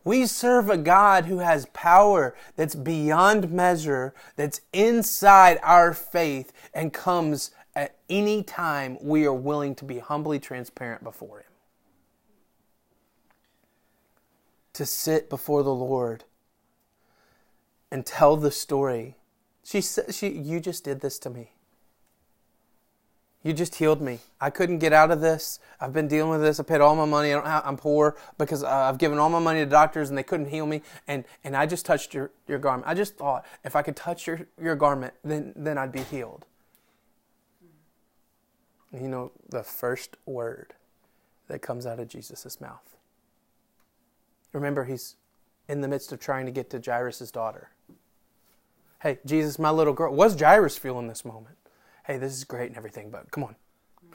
We 0.04 0.26
serve 0.26 0.68
a 0.68 0.76
God 0.76 1.24
who 1.24 1.38
has 1.38 1.66
power 1.66 2.36
that's 2.54 2.74
beyond 2.74 3.50
measure, 3.50 4.14
that's 4.36 4.60
inside 4.72 5.58
our 5.62 5.92
faith, 5.92 6.52
and 6.74 6.92
comes 6.92 7.50
any 8.08 8.42
time 8.42 8.98
we 9.00 9.24
are 9.26 9.34
willing 9.34 9.74
to 9.76 9.84
be 9.84 9.98
humbly 9.98 10.38
transparent 10.38 11.02
before 11.02 11.38
Him. 11.38 11.52
To 14.74 14.86
sit 14.86 15.30
before 15.30 15.62
the 15.62 15.74
Lord 15.74 16.24
and 17.90 18.04
tell 18.04 18.36
the 18.36 18.50
story. 18.50 19.16
She 19.64 19.80
said, 19.80 20.14
she, 20.14 20.28
You 20.28 20.60
just 20.60 20.84
did 20.84 21.00
this 21.00 21.18
to 21.20 21.30
me. 21.30 21.52
You 23.42 23.52
just 23.52 23.76
healed 23.76 24.00
me. 24.00 24.18
I 24.40 24.50
couldn't 24.50 24.78
get 24.78 24.92
out 24.92 25.12
of 25.12 25.20
this. 25.20 25.60
I've 25.80 25.92
been 25.92 26.08
dealing 26.08 26.30
with 26.32 26.40
this. 26.40 26.58
I 26.58 26.64
paid 26.64 26.80
all 26.80 26.96
my 26.96 27.04
money. 27.04 27.32
I 27.32 27.60
I'm 27.60 27.76
poor 27.76 28.16
because 28.38 28.64
uh, 28.64 28.68
I've 28.68 28.98
given 28.98 29.18
all 29.18 29.30
my 29.30 29.38
money 29.38 29.60
to 29.60 29.66
doctors 29.66 30.08
and 30.08 30.18
they 30.18 30.24
couldn't 30.24 30.46
heal 30.46 30.66
me. 30.66 30.82
And, 31.06 31.24
and 31.44 31.56
I 31.56 31.64
just 31.64 31.86
touched 31.86 32.12
your, 32.12 32.32
your 32.48 32.58
garment. 32.58 32.88
I 32.88 32.94
just 32.94 33.16
thought 33.16 33.46
if 33.64 33.76
I 33.76 33.82
could 33.82 33.94
touch 33.94 34.26
your, 34.26 34.48
your 34.60 34.74
garment, 34.74 35.14
then, 35.22 35.52
then 35.54 35.78
I'd 35.78 35.92
be 35.92 36.00
healed. 36.00 36.44
You 38.92 39.08
know, 39.08 39.32
the 39.48 39.62
first 39.62 40.16
word 40.26 40.74
that 41.48 41.60
comes 41.60 41.86
out 41.86 42.00
of 42.00 42.08
Jesus' 42.08 42.60
mouth. 42.60 42.96
Remember, 44.52 44.84
he's 44.84 45.16
in 45.68 45.80
the 45.80 45.88
midst 45.88 46.12
of 46.12 46.20
trying 46.20 46.46
to 46.46 46.52
get 46.52 46.70
to 46.70 46.80
Jairus' 46.84 47.30
daughter. 47.30 47.70
Hey, 49.02 49.18
Jesus, 49.26 49.58
my 49.58 49.70
little 49.70 49.92
girl. 49.92 50.14
What's 50.14 50.40
Jairus 50.40 50.78
feeling 50.78 51.08
this 51.08 51.24
moment? 51.24 51.56
hey, 52.06 52.18
this 52.18 52.32
is 52.32 52.44
great 52.44 52.68
and 52.68 52.76
everything, 52.76 53.10
but 53.10 53.30
come 53.32 53.42
on, 53.42 53.56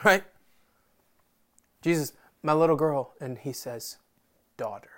right? 0.03 0.23
Jesus, 1.81 2.13
my 2.41 2.53
little 2.53 2.77
girl. 2.77 3.13
And 3.19 3.37
he 3.37 3.51
says, 3.51 3.97
daughter. 4.55 4.91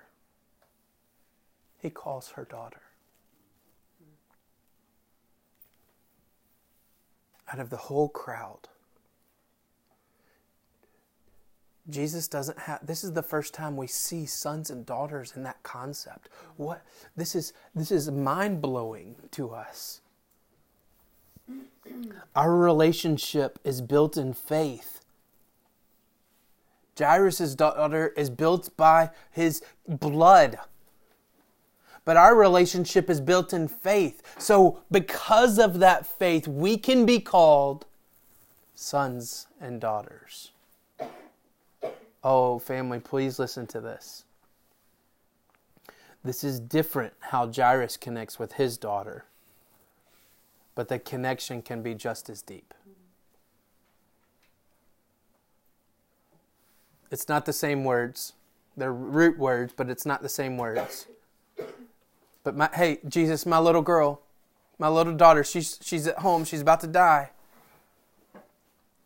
He 1.82 1.90
calls 1.90 2.30
her 2.36 2.46
daughter. 2.46 2.82
Out 7.52 7.60
of 7.60 7.70
the 7.72 7.78
whole 7.78 8.10
crowd, 8.10 8.70
Jesus 11.90 12.30
doesn't 12.30 12.60
have 12.60 12.86
this 12.86 13.04
is 13.04 13.12
the 13.12 13.24
first 13.24 13.54
time 13.54 13.76
we 13.76 13.88
see 13.88 14.26
sons 14.26 14.70
and 14.70 14.86
daughters 14.86 15.34
in 15.36 15.44
that 15.44 15.62
concept. 15.64 16.30
What 16.56 16.82
this 17.16 17.36
is 17.36 17.54
this 17.76 17.92
is 17.92 18.10
mind-blowing 18.10 19.16
to 19.32 19.50
us. 19.50 20.00
Our 22.36 22.56
relationship 22.56 23.60
is 23.66 23.82
built 23.82 24.16
in 24.16 24.34
faith. 24.34 25.02
Jairus' 26.98 27.56
daughter 27.56 28.14
is 28.16 28.30
built 28.30 28.76
by 28.78 29.10
his 29.32 29.62
blood. 29.88 30.58
But 32.06 32.18
our 32.18 32.36
relationship 32.36 33.10
is 33.10 33.20
built 33.20 33.52
in 33.54 33.68
faith. 33.68 34.22
So, 34.38 34.80
because 34.92 35.58
of 35.60 35.80
that 35.80 36.06
faith, 36.06 36.48
we 36.48 36.78
can 36.78 37.06
be 37.06 37.20
called 37.20 37.86
sons 38.76 39.48
and 39.60 39.82
daughters. 39.82 40.53
Oh, 42.24 42.58
family, 42.60 43.00
please 43.00 43.38
listen 43.38 43.68
to 43.68 43.82
this. 43.82 44.24
This 46.24 46.44
is 46.44 46.60
different 46.60 47.14
how 47.20 47.52
Jairus 47.52 47.98
connects 47.98 48.40
with 48.40 48.54
his 48.54 48.78
daughter, 48.78 49.26
but 50.74 50.88
the 50.88 51.00
connection 51.00 51.62
can 51.62 51.84
be 51.84 51.94
just 51.94 52.30
as 52.30 52.42
deep. 52.42 52.74
It's 57.12 57.28
not 57.28 57.46
the 57.46 57.54
same 57.54 57.84
words. 57.84 58.34
They're 58.78 58.94
root 58.94 59.38
words, 59.38 59.74
but 59.76 59.90
it's 59.90 60.06
not 60.06 60.22
the 60.22 60.30
same 60.30 60.58
words. 60.58 61.08
But 62.44 62.56
my, 62.56 62.70
hey, 62.74 63.00
Jesus, 63.08 63.46
my 63.46 63.60
little 63.60 63.82
girl, 63.82 64.22
my 64.80 64.88
little 64.88 65.14
daughter, 65.14 65.44
she's, 65.44 65.78
she's 65.82 66.08
at 66.08 66.20
home, 66.20 66.46
she's 66.46 66.62
about 66.62 66.80
to 66.80 66.88
die. 66.88 67.32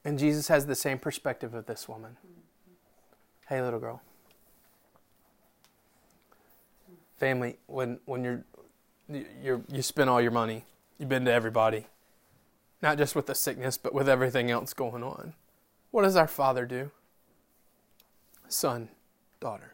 And 0.05 0.17
Jesus 0.17 0.47
has 0.47 0.67
the 0.67 0.75
same 0.75 0.99
perspective 0.99 1.53
of 1.53 1.65
this 1.65 1.89
woman. 1.89 2.15
Hey, 3.47 3.61
little 3.61 3.79
girl. 3.79 4.01
Family, 7.17 7.57
when, 7.67 7.99
when 8.05 8.23
you're, 8.23 8.43
you're, 9.41 9.61
you 9.71 9.81
spend 9.81 10.09
all 10.09 10.21
your 10.21 10.31
money, 10.31 10.65
you've 10.99 11.07
been 11.07 11.23
to 11.25 11.31
everybody, 11.31 11.87
not 12.81 12.97
just 12.97 13.15
with 13.15 13.25
the 13.25 13.33
sickness, 13.33 13.77
but 13.77 13.93
with 13.93 14.09
everything 14.09 14.51
else 14.51 14.73
going 14.73 15.01
on. 15.01 15.33
What 15.91 16.03
does 16.03 16.17
our 16.17 16.27
Father 16.27 16.65
do? 16.65 16.91
Son, 18.49 18.89
daughter. 19.39 19.73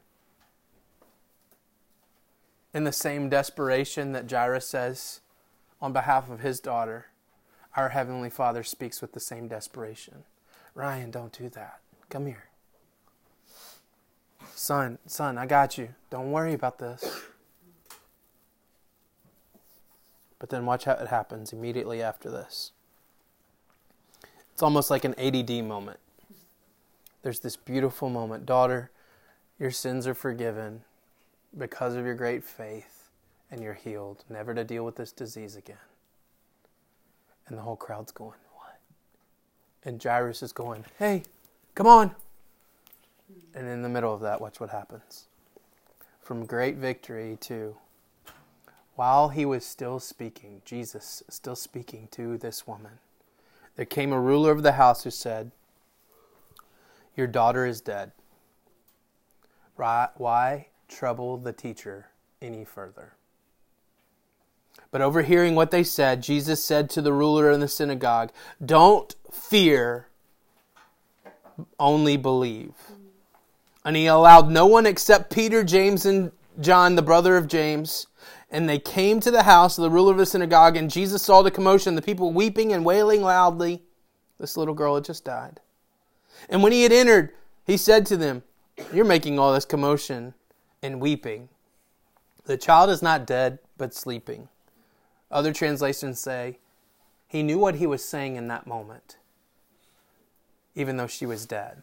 In 2.76 2.84
the 2.84 2.92
same 2.92 3.28
desperation 3.28 4.12
that 4.12 4.30
Jairus 4.30 4.68
says 4.68 5.22
on 5.82 5.94
behalf 5.94 6.30
of 6.30 6.42
his 6.42 6.60
daughter, 6.60 7.08
our 7.76 7.90
Heavenly 7.90 8.30
Father 8.30 8.64
speaks 8.64 9.02
with 9.02 9.14
the 9.14 9.20
same 9.20 9.48
desperation. 9.48 10.26
Ryan, 10.76 11.10
don't 11.10 11.36
do 11.36 11.50
that. 11.50 11.80
Come 12.10 12.28
here. 12.28 12.50
Son, 14.56 15.00
son, 15.08 15.38
I 15.38 15.46
got 15.46 15.78
you. 15.78 15.90
Don't 16.10 16.32
worry 16.32 16.54
about 16.54 16.80
this. 16.80 17.22
But 20.40 20.50
then 20.50 20.66
watch 20.66 20.86
how 20.86 20.94
it 20.94 21.08
happens 21.08 21.54
immediately 21.54 22.02
after 22.02 22.30
this. 22.30 22.72
It's 24.54 24.62
almost 24.62 24.92
like 24.92 25.04
an 25.06 25.16
ADD 25.18 25.64
moment. 25.66 26.00
There's 27.24 27.40
this 27.40 27.56
beautiful 27.56 28.10
moment. 28.10 28.46
Daughter, 28.46 28.92
your 29.58 29.72
sins 29.72 30.06
are 30.06 30.14
forgiven 30.14 30.82
because 31.58 31.96
of 31.96 32.06
your 32.06 32.16
great 32.16 32.44
faith, 32.44 33.10
and 33.50 33.62
you're 33.62 33.74
healed, 33.74 34.26
never 34.30 34.54
to 34.54 34.64
deal 34.64 34.84
with 34.84 34.96
this 34.96 35.12
disease 35.12 35.56
again. 35.56 35.78
And 37.48 37.58
the 37.58 37.62
whole 37.62 37.76
crowd's 37.76 38.12
going, 38.12 38.40
What? 38.56 38.80
And 39.84 40.02
Jairus 40.02 40.44
is 40.44 40.52
going, 40.52 40.86
Hey, 41.00 41.24
come 41.76 41.88
on. 41.88 42.16
And 43.56 43.68
in 43.68 43.82
the 43.82 43.90
middle 43.90 44.14
of 44.14 44.22
that, 44.22 44.42
watch 44.42 44.60
what 44.60 44.70
happens. 44.70 45.26
From 46.22 46.46
great 46.46 46.78
victory 46.78 47.38
to 47.42 47.76
while 48.96 49.30
he 49.30 49.46
was 49.46 49.66
still 49.66 50.00
speaking, 50.00 50.62
Jesus 50.66 51.24
still 51.30 51.56
speaking 51.56 52.08
to 52.12 52.38
this 52.38 52.68
woman, 52.68 53.00
there 53.76 53.86
came 53.86 54.14
a 54.14 54.20
ruler 54.20 54.52
of 54.52 54.62
the 54.62 54.74
house 54.74 55.04
who 55.04 55.10
said, 55.10 55.52
Your 57.16 57.26
daughter 57.26 57.66
is 57.66 57.82
dead. 57.82 58.12
Why 59.76 60.68
trouble 60.88 61.38
the 61.38 61.54
teacher 61.54 62.10
any 62.40 62.64
further? 62.64 63.14
But 64.92 65.02
overhearing 65.02 65.56
what 65.56 65.72
they 65.72 65.84
said, 65.84 66.22
Jesus 66.22 66.64
said 66.64 66.88
to 66.92 67.02
the 67.02 67.14
ruler 67.14 67.50
in 67.50 67.62
the 67.62 67.68
synagogue, 67.68 68.32
Don't 68.64 69.16
fear, 69.32 70.08
only 71.80 72.16
believe. 72.16 72.74
And 73.86 73.96
he 73.96 74.08
allowed 74.08 74.50
no 74.50 74.66
one 74.66 74.86
except 74.86 75.34
Peter, 75.34 75.64
James, 75.64 76.06
and 76.06 76.32
John, 76.60 76.96
the 76.96 77.02
brother 77.02 77.36
of 77.36 77.48
James. 77.48 78.08
And 78.50 78.70
they 78.70 78.80
came 78.80 79.20
to 79.20 79.32
the 79.32 79.44
house 79.44 79.78
of 79.78 79.82
the 79.82 79.90
ruler 79.90 80.12
of 80.12 80.18
the 80.18 80.26
synagogue, 80.26 80.78
and 80.78 80.90
Jesus 80.90 81.24
saw 81.24 81.42
the 81.42 81.52
commotion, 81.52 81.96
the 81.96 82.02
people 82.02 82.32
weeping 82.32 82.72
and 82.72 82.86
wailing 82.86 83.22
loudly. 83.22 83.82
This 84.40 84.56
little 84.56 84.74
girl 84.74 84.96
had 84.96 85.04
just 85.04 85.26
died. 85.26 85.60
And 86.50 86.62
when 86.62 86.72
he 86.72 86.84
had 86.84 86.92
entered, 86.92 87.32
he 87.66 87.78
said 87.78 88.06
to 88.08 88.18
them, 88.18 88.44
You're 88.94 89.06
making 89.06 89.40
all 89.40 89.54
this 89.54 89.66
commotion 89.66 90.34
and 90.82 91.02
weeping. 91.02 91.50
The 92.46 92.58
child 92.58 92.90
is 92.90 93.02
not 93.02 93.26
dead, 93.26 93.60
but 93.78 93.94
sleeping. 93.94 94.50
Other 95.32 95.54
translations 95.54 96.20
say, 96.20 96.60
He 97.28 97.42
knew 97.42 97.58
what 97.58 97.76
he 97.76 97.88
was 97.88 98.04
saying 98.04 98.36
in 98.36 98.48
that 98.50 98.68
moment, 98.68 99.18
even 100.76 100.98
though 100.98 101.08
she 101.08 101.26
was 101.26 101.46
dead. 101.46 101.82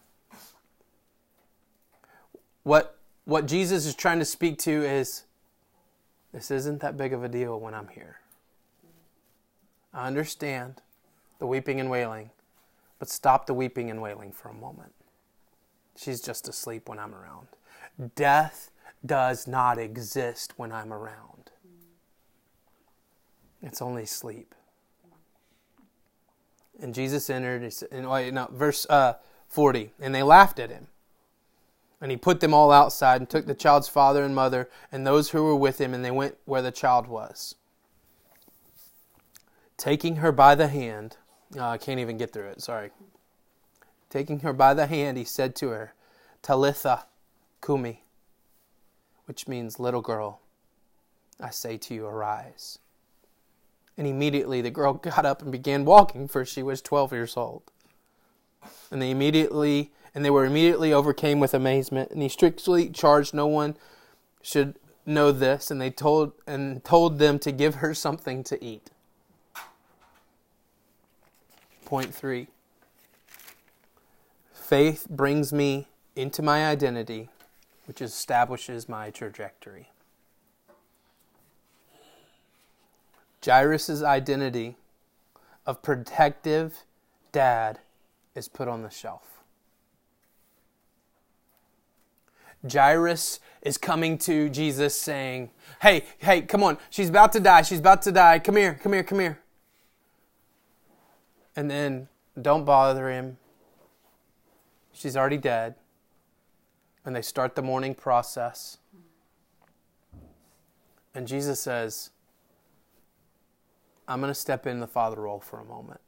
What, 2.70 2.96
what 3.24 3.46
Jesus 3.46 3.85
is 3.85 3.96
trying 3.96 4.20
to 4.20 4.24
speak 4.24 4.56
to 4.59 4.70
is 4.70 5.24
this 6.33 6.52
isn't 6.52 6.80
that 6.83 6.96
big 6.96 7.12
of 7.12 7.24
a 7.24 7.28
deal 7.28 7.59
when 7.59 7.74
I'm 7.74 7.88
here. 7.88 8.20
I 9.92 10.06
understand 10.06 10.80
the 11.40 11.48
weeping 11.48 11.80
and 11.80 11.90
wailing, 11.90 12.30
but 13.00 13.09
stop 13.09 13.46
the 13.46 13.54
weeping 13.54 13.90
and 13.90 14.00
wailing 14.00 14.30
for 14.30 14.50
a 14.50 14.54
moment. 14.54 14.92
She's 15.96 16.20
just 16.20 16.46
asleep 16.46 16.88
when 16.88 17.00
I'm 17.00 17.12
around. 17.12 17.48
Death 18.14 18.70
does 19.04 19.48
not 19.48 19.76
exist 19.76 20.52
when 20.56 20.70
I'm 20.70 20.92
around, 20.92 21.50
it's 23.62 23.83
only 23.83 24.06
sleep. 24.06 24.54
And 26.80 26.94
Jesus 26.94 27.28
entered, 27.28 27.68
and 27.90 28.09
wait, 28.09 28.33
no, 28.33 28.48
verse 28.52 28.87
uh, 28.88 29.14
40, 29.48 29.90
and 29.98 30.14
they 30.14 30.22
laughed 30.22 30.61
at 30.61 30.70
him. 30.70 30.87
And 32.00 32.10
he 32.10 32.16
put 32.16 32.40
them 32.40 32.54
all 32.54 32.72
outside 32.72 33.20
and 33.20 33.28
took 33.28 33.46
the 33.46 33.54
child's 33.54 33.88
father 33.88 34.24
and 34.24 34.34
mother 34.34 34.70
and 34.90 35.06
those 35.06 35.30
who 35.30 35.44
were 35.44 35.56
with 35.56 35.80
him, 35.80 35.92
and 35.92 36.04
they 36.04 36.10
went 36.10 36.36
where 36.46 36.62
the 36.62 36.70
child 36.70 37.06
was. 37.06 37.54
Taking 39.76 40.16
her 40.16 40.32
by 40.32 40.54
the 40.54 40.68
hand, 40.68 41.16
oh, 41.56 41.60
I 41.60 41.78
can't 41.78 42.00
even 42.00 42.16
get 42.16 42.32
through 42.32 42.48
it, 42.48 42.62
sorry. 42.62 42.90
Taking 44.08 44.40
her 44.40 44.52
by 44.52 44.74
the 44.74 44.86
hand, 44.86 45.16
he 45.16 45.24
said 45.24 45.54
to 45.56 45.68
her, 45.68 45.94
Talitha 46.42 47.06
Kumi, 47.64 48.02
which 49.26 49.46
means 49.46 49.78
little 49.78 50.00
girl, 50.00 50.40
I 51.40 51.50
say 51.50 51.76
to 51.78 51.94
you, 51.94 52.06
arise. 52.06 52.78
And 53.96 54.06
immediately 54.06 54.60
the 54.60 54.70
girl 54.70 54.92
got 54.94 55.24
up 55.24 55.42
and 55.42 55.52
began 55.52 55.84
walking, 55.84 56.28
for 56.28 56.44
she 56.44 56.62
was 56.62 56.82
12 56.82 57.12
years 57.12 57.36
old. 57.36 57.62
And 58.90 59.00
they 59.00 59.10
immediately 59.10 59.92
and 60.14 60.25
they 60.25 60.31
were 60.31 60.44
immediately 60.44 60.92
overcame 60.92 61.40
with 61.40 61.55
amazement. 61.55 62.11
And 62.11 62.23
he 62.23 62.29
strictly 62.29 62.88
charged 62.88 63.35
no 63.35 63.46
one 63.46 63.77
should 64.42 64.77
know 65.07 65.33
this, 65.33 65.70
and 65.70 65.81
they 65.81 65.90
told 65.90 66.33
and 66.46 66.85
told 66.85 67.18
them 67.18 67.38
to 67.40 67.53
give 67.53 67.77
her 67.77 67.94
something 67.94 68.42
to 68.44 68.62
eat. 68.64 68.90
Point 71.85 72.14
three. 72.14 72.49
Faith 74.53 75.09
brings 75.11 75.53
me 75.53 75.88
into 76.14 76.42
my 76.42 76.66
identity, 76.66 77.29
which 77.87 78.01
establishes 78.01 78.88
my 78.88 79.11
trajectory. 79.11 79.88
Jairus' 83.44 84.03
identity 84.03 84.77
of 85.66 85.83
protective 85.83 86.85
dad 87.33 87.81
is 88.35 88.49
put 88.49 88.68
on 88.68 88.83
the 88.83 88.90
shelf. 88.90 89.39
Jairus 92.68 93.40
is 93.62 93.79
coming 93.79 94.18
to 94.18 94.49
Jesus 94.49 94.94
saying, 94.94 95.51
Hey, 95.81 96.05
hey, 96.18 96.42
come 96.42 96.62
on. 96.62 96.79
She's 96.90 97.09
about 97.09 97.33
to 97.33 97.40
die. 97.40 97.62
She's 97.62 97.79
about 97.79 98.03
to 98.03 98.12
die. 98.12 98.38
Come 98.38 98.57
here, 98.57 98.79
come 98.83 98.92
here, 98.92 99.03
come 99.03 99.20
here. 99.20 99.40
And 101.57 101.70
then 101.70 102.09
don't 102.40 102.64
bother 102.64 103.11
him. 103.11 103.38
She's 104.92 105.16
already 105.16 105.38
dead. 105.38 105.75
And 107.05 107.16
they 107.16 107.23
start 107.23 107.55
the 107.55 107.62
mourning 107.62 107.94
process. 107.94 108.79
And 111.14 111.27
Jesus 111.27 111.61
says, 111.61 112.11
I'm 114.07 114.20
going 114.20 114.31
to 114.31 114.38
step 114.38 114.66
in 114.66 114.81
the 114.81 114.87
father 114.87 115.20
role 115.20 115.40
for 115.40 115.61
a 115.61 115.64
moment. 115.64 116.01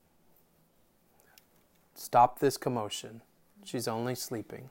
Stop 1.94 2.40
this 2.40 2.56
commotion. 2.56 3.22
She's 3.64 3.88
only 3.88 4.14
sleeping. 4.14 4.70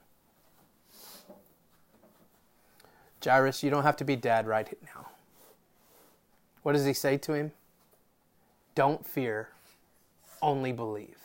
Jairus, 3.23 3.63
you 3.63 3.69
don't 3.69 3.84
have 3.84 3.97
to 3.97 4.03
be 4.03 4.15
dad 4.15 4.47
right 4.47 4.67
now. 4.84 5.07
What 6.63 6.73
does 6.73 6.86
he 6.86 6.93
say 6.93 7.17
to 7.17 7.34
him? 7.34 7.51
Don't 8.75 9.05
fear, 9.05 9.49
only 10.41 10.71
believe. 10.71 11.17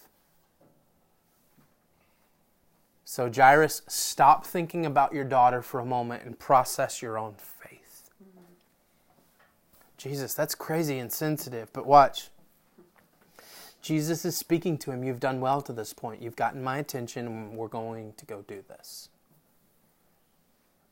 So, 3.04 3.30
Jairus, 3.32 3.82
stop 3.86 4.44
thinking 4.44 4.84
about 4.84 5.14
your 5.14 5.24
daughter 5.24 5.62
for 5.62 5.78
a 5.80 5.86
moment 5.86 6.24
and 6.24 6.38
process 6.38 7.00
your 7.00 7.16
own 7.16 7.34
faith. 7.38 8.10
Mm-hmm. 8.22 8.44
Jesus, 9.96 10.34
that's 10.34 10.54
crazy 10.54 10.98
and 10.98 11.12
sensitive, 11.12 11.72
but 11.72 11.86
watch. 11.86 12.30
Jesus 13.80 14.24
is 14.24 14.36
speaking 14.36 14.76
to 14.78 14.90
him. 14.90 15.04
You've 15.04 15.20
done 15.20 15.40
well 15.40 15.62
to 15.62 15.72
this 15.72 15.92
point. 15.92 16.20
You've 16.20 16.34
gotten 16.34 16.64
my 16.64 16.78
attention, 16.78 17.26
and 17.26 17.56
we're 17.56 17.68
going 17.68 18.14
to 18.16 18.26
go 18.26 18.42
do 18.48 18.64
this. 18.68 19.08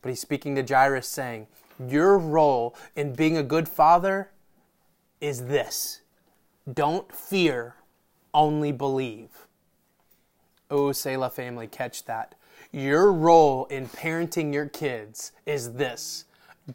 But 0.05 0.11
he's 0.11 0.21
speaking 0.21 0.55
to 0.57 0.63
Jairus, 0.63 1.09
saying, 1.09 1.47
Your 1.89 2.19
role 2.19 2.77
in 2.95 3.15
being 3.15 3.39
a 3.39 3.43
good 3.43 3.67
father 3.67 4.29
is 5.19 5.47
this 5.47 6.03
don't 6.71 7.11
fear, 7.11 7.77
only 8.35 8.71
believe. 8.71 9.31
Oh, 10.71 10.93
Selah 10.93 11.31
family, 11.31 11.67
catch 11.67 12.05
that. 12.05 12.35
Your 12.71 13.11
role 13.11 13.65
in 13.71 13.89
parenting 13.89 14.53
your 14.53 14.67
kids 14.67 15.33
is 15.47 15.73
this 15.73 16.27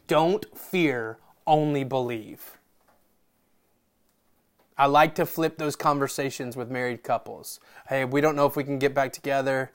don't 0.08 0.44
fear, 0.58 1.18
only 1.46 1.84
believe. 1.84 2.58
I 4.76 4.86
like 4.86 5.14
to 5.14 5.24
flip 5.24 5.56
those 5.56 5.76
conversations 5.76 6.56
with 6.56 6.68
married 6.68 7.04
couples. 7.04 7.60
Hey, 7.88 8.04
we 8.04 8.20
don't 8.20 8.34
know 8.34 8.46
if 8.46 8.56
we 8.56 8.64
can 8.64 8.80
get 8.80 8.92
back 8.92 9.12
together 9.12 9.70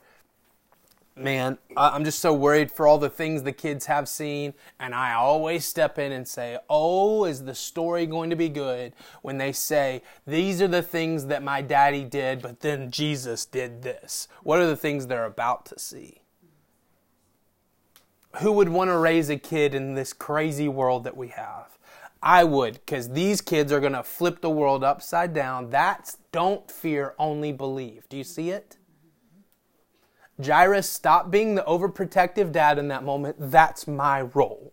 man, 1.16 1.58
I'm 1.76 2.04
just 2.04 2.18
so 2.18 2.34
worried 2.34 2.70
for 2.70 2.86
all 2.86 2.98
the 2.98 3.10
things 3.10 3.42
the 3.42 3.52
kids 3.52 3.86
have 3.86 4.08
seen. 4.08 4.54
And 4.78 4.94
I 4.94 5.14
always 5.14 5.64
step 5.64 5.98
in 5.98 6.12
and 6.12 6.28
say, 6.28 6.58
Oh, 6.68 7.24
is 7.24 7.44
the 7.44 7.54
story 7.54 8.06
going 8.06 8.30
to 8.30 8.36
be 8.36 8.48
good 8.48 8.92
when 9.22 9.38
they 9.38 9.52
say, 9.52 10.02
These 10.26 10.60
are 10.60 10.68
the 10.68 10.82
things 10.82 11.26
that 11.26 11.42
my 11.42 11.62
daddy 11.62 12.04
did, 12.04 12.42
but 12.42 12.60
then 12.60 12.90
Jesus 12.90 13.44
did 13.46 13.82
this? 13.82 14.28
What 14.42 14.60
are 14.60 14.66
the 14.66 14.76
things 14.76 15.06
they're 15.06 15.24
about 15.24 15.66
to 15.66 15.78
see? 15.78 16.20
Who 18.40 18.52
would 18.52 18.68
want 18.68 18.90
to 18.90 18.98
raise 18.98 19.30
a 19.30 19.38
kid 19.38 19.74
in 19.74 19.94
this 19.94 20.12
crazy 20.12 20.68
world 20.68 21.04
that 21.04 21.16
we 21.16 21.28
have? 21.28 21.78
I 22.22 22.44
would, 22.44 22.74
because 22.74 23.10
these 23.10 23.40
kids 23.40 23.72
are 23.72 23.80
going 23.80 23.92
to 23.92 24.02
flip 24.02 24.40
the 24.40 24.50
world 24.50 24.82
upside 24.82 25.32
down. 25.32 25.70
That's 25.70 26.18
don't 26.32 26.70
fear, 26.70 27.14
only 27.18 27.52
believe. 27.52 28.08
Do 28.08 28.16
you 28.16 28.24
see 28.24 28.50
it? 28.50 28.75
Jairus, 30.44 30.88
stop 30.88 31.30
being 31.30 31.54
the 31.54 31.62
overprotective 31.62 32.52
dad 32.52 32.78
in 32.78 32.88
that 32.88 33.04
moment. 33.04 33.36
That's 33.38 33.86
my 33.86 34.22
role, 34.22 34.72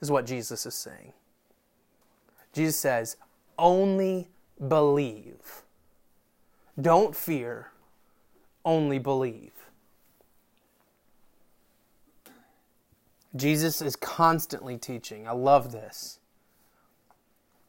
is 0.00 0.10
what 0.10 0.26
Jesus 0.26 0.66
is 0.66 0.74
saying. 0.74 1.12
Jesus 2.52 2.76
says, 2.76 3.16
only 3.58 4.28
believe. 4.68 5.62
Don't 6.80 7.16
fear, 7.16 7.70
only 8.64 8.98
believe. 8.98 9.52
Jesus 13.36 13.82
is 13.82 13.96
constantly 13.96 14.76
teaching. 14.76 15.26
I 15.26 15.32
love 15.32 15.72
this. 15.72 16.20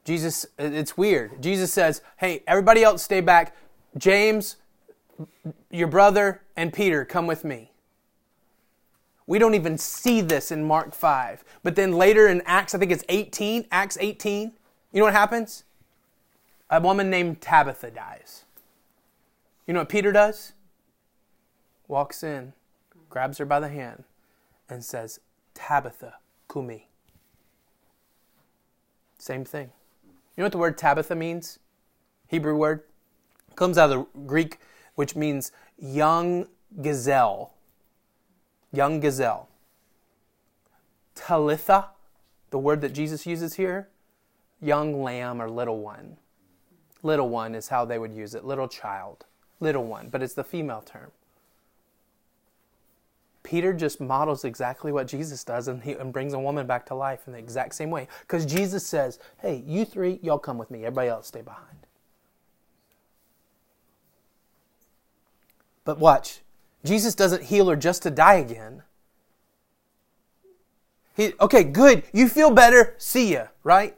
Jesus, 0.04 0.46
it's 0.58 0.96
weird. 0.96 1.42
Jesus 1.42 1.72
says, 1.72 2.02
hey, 2.18 2.44
everybody 2.46 2.84
else 2.84 3.02
stay 3.02 3.20
back. 3.20 3.56
James, 3.98 4.56
your 5.70 5.88
brother 5.88 6.42
and 6.56 6.72
Peter, 6.72 7.04
come 7.04 7.26
with 7.26 7.44
me. 7.44 7.72
We 9.26 9.38
don't 9.38 9.54
even 9.54 9.76
see 9.76 10.20
this 10.20 10.52
in 10.52 10.64
Mark 10.64 10.94
5. 10.94 11.44
But 11.62 11.74
then 11.74 11.92
later 11.92 12.28
in 12.28 12.42
Acts, 12.46 12.74
I 12.74 12.78
think 12.78 12.92
it's 12.92 13.04
18, 13.08 13.66
Acts 13.72 13.98
18, 14.00 14.52
you 14.92 15.00
know 15.00 15.04
what 15.04 15.14
happens? 15.14 15.64
A 16.70 16.80
woman 16.80 17.10
named 17.10 17.40
Tabitha 17.40 17.90
dies. 17.90 18.44
You 19.66 19.74
know 19.74 19.80
what 19.80 19.88
Peter 19.88 20.12
does? 20.12 20.52
Walks 21.88 22.22
in, 22.22 22.52
grabs 23.10 23.38
her 23.38 23.44
by 23.44 23.60
the 23.60 23.68
hand, 23.68 24.04
and 24.68 24.84
says, 24.84 25.20
Tabitha, 25.54 26.14
kumi. 26.50 26.88
Same 29.18 29.44
thing. 29.44 29.70
You 30.04 30.42
know 30.42 30.44
what 30.44 30.52
the 30.52 30.58
word 30.58 30.78
Tabitha 30.78 31.14
means? 31.14 31.58
Hebrew 32.28 32.56
word? 32.56 32.82
It 33.50 33.56
comes 33.56 33.78
out 33.78 33.90
of 33.90 34.06
the 34.12 34.20
Greek 34.26 34.58
which 34.96 35.14
means 35.14 35.52
young 35.78 36.46
gazelle. 36.82 37.54
Young 38.72 39.00
gazelle. 39.00 39.48
Talitha, 41.14 41.90
the 42.50 42.58
word 42.58 42.80
that 42.80 42.92
Jesus 42.92 43.24
uses 43.26 43.54
here, 43.54 43.88
young 44.60 45.02
lamb 45.02 45.40
or 45.40 45.48
little 45.48 45.78
one. 45.78 46.16
Little 47.02 47.28
one 47.28 47.54
is 47.54 47.68
how 47.68 47.84
they 47.84 47.98
would 47.98 48.12
use 48.12 48.34
it, 48.34 48.44
little 48.44 48.68
child, 48.68 49.24
little 49.60 49.84
one, 49.84 50.08
but 50.08 50.22
it's 50.22 50.34
the 50.34 50.44
female 50.44 50.82
term. 50.82 51.12
Peter 53.42 53.72
just 53.72 54.00
models 54.00 54.44
exactly 54.44 54.90
what 54.90 55.06
Jesus 55.06 55.44
does 55.44 55.68
and, 55.68 55.84
he, 55.84 55.92
and 55.92 56.12
brings 56.12 56.32
a 56.32 56.38
woman 56.38 56.66
back 56.66 56.84
to 56.86 56.96
life 56.96 57.28
in 57.28 57.32
the 57.32 57.38
exact 57.38 57.76
same 57.76 57.90
way. 57.90 58.08
Because 58.22 58.44
Jesus 58.44 58.84
says, 58.84 59.20
hey, 59.38 59.62
you 59.64 59.84
three, 59.84 60.18
y'all 60.20 60.38
come 60.38 60.58
with 60.58 60.68
me. 60.68 60.80
Everybody 60.80 61.10
else 61.10 61.28
stay 61.28 61.42
behind. 61.42 61.85
But 65.86 65.98
watch, 65.98 66.40
Jesus 66.84 67.14
doesn't 67.14 67.44
heal 67.44 67.68
her 67.68 67.76
just 67.76 68.02
to 68.02 68.10
die 68.10 68.34
again. 68.34 68.82
He, 71.16 71.32
okay, 71.40 71.64
good. 71.64 72.02
You 72.12 72.28
feel 72.28 72.50
better. 72.50 72.94
See 72.98 73.32
ya, 73.32 73.46
right? 73.64 73.96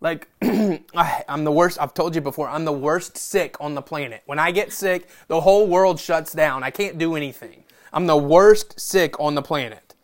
Like, 0.00 0.28
I'm 0.42 1.44
the 1.44 1.52
worst. 1.52 1.78
I've 1.80 1.94
told 1.94 2.14
you 2.14 2.20
before, 2.20 2.48
I'm 2.48 2.66
the 2.66 2.72
worst 2.72 3.16
sick 3.16 3.56
on 3.60 3.74
the 3.74 3.80
planet. 3.80 4.22
When 4.26 4.38
I 4.38 4.50
get 4.50 4.72
sick, 4.72 5.08
the 5.28 5.40
whole 5.40 5.66
world 5.66 5.98
shuts 5.98 6.32
down. 6.32 6.62
I 6.62 6.70
can't 6.70 6.98
do 6.98 7.14
anything. 7.14 7.64
I'm 7.92 8.06
the 8.06 8.16
worst 8.16 8.78
sick 8.78 9.18
on 9.20 9.36
the 9.36 9.40
planet. 9.40 9.94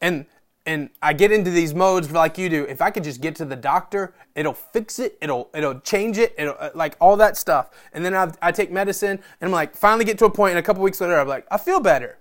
And 0.00 0.26
and 0.66 0.88
I 1.02 1.12
get 1.12 1.30
into 1.30 1.50
these 1.50 1.74
modes 1.74 2.10
like 2.10 2.38
you 2.38 2.48
do. 2.48 2.64
If 2.64 2.80
I 2.80 2.90
could 2.90 3.04
just 3.04 3.20
get 3.20 3.36
to 3.36 3.44
the 3.44 3.56
doctor, 3.56 4.14
it'll 4.34 4.54
fix 4.54 4.98
it. 4.98 5.18
It'll 5.20 5.50
it'll 5.54 5.80
change 5.80 6.16
it. 6.16 6.34
It'll 6.38 6.56
uh, 6.58 6.70
like 6.74 6.96
all 7.00 7.16
that 7.18 7.36
stuff. 7.36 7.70
And 7.92 8.04
then 8.04 8.14
I, 8.14 8.32
I 8.40 8.50
take 8.52 8.70
medicine, 8.70 9.10
and 9.40 9.48
I'm 9.48 9.52
like, 9.52 9.76
finally 9.76 10.04
get 10.04 10.18
to 10.18 10.24
a 10.24 10.30
point. 10.30 10.52
And 10.52 10.58
a 10.58 10.62
couple 10.62 10.82
weeks 10.82 11.00
later, 11.00 11.18
I'm 11.18 11.28
like, 11.28 11.46
I 11.50 11.58
feel 11.58 11.80
better. 11.80 12.18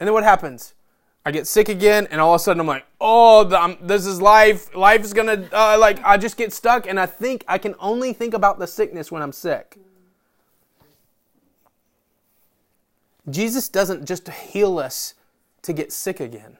And 0.00 0.06
then 0.06 0.14
what 0.14 0.24
happens? 0.24 0.74
I 1.24 1.30
get 1.30 1.46
sick 1.46 1.68
again, 1.68 2.08
and 2.10 2.20
all 2.20 2.34
of 2.34 2.40
a 2.40 2.42
sudden 2.42 2.58
I'm 2.58 2.66
like, 2.66 2.84
oh, 3.00 3.44
the, 3.44 3.78
this 3.80 4.06
is 4.06 4.20
life. 4.20 4.74
Life 4.74 5.02
is 5.02 5.12
gonna 5.12 5.48
uh, 5.52 5.76
like 5.78 6.02
I 6.04 6.16
just 6.16 6.38
get 6.38 6.52
stuck, 6.54 6.86
and 6.86 6.98
I 6.98 7.06
think 7.06 7.44
I 7.46 7.58
can 7.58 7.74
only 7.78 8.14
think 8.14 8.32
about 8.32 8.58
the 8.58 8.66
sickness 8.66 9.12
when 9.12 9.22
I'm 9.22 9.32
sick. 9.32 9.78
Jesus 13.30 13.68
doesn't 13.68 14.06
just 14.06 14.28
heal 14.28 14.78
us 14.78 15.14
to 15.62 15.72
get 15.72 15.92
sick 15.92 16.18
again. 16.18 16.56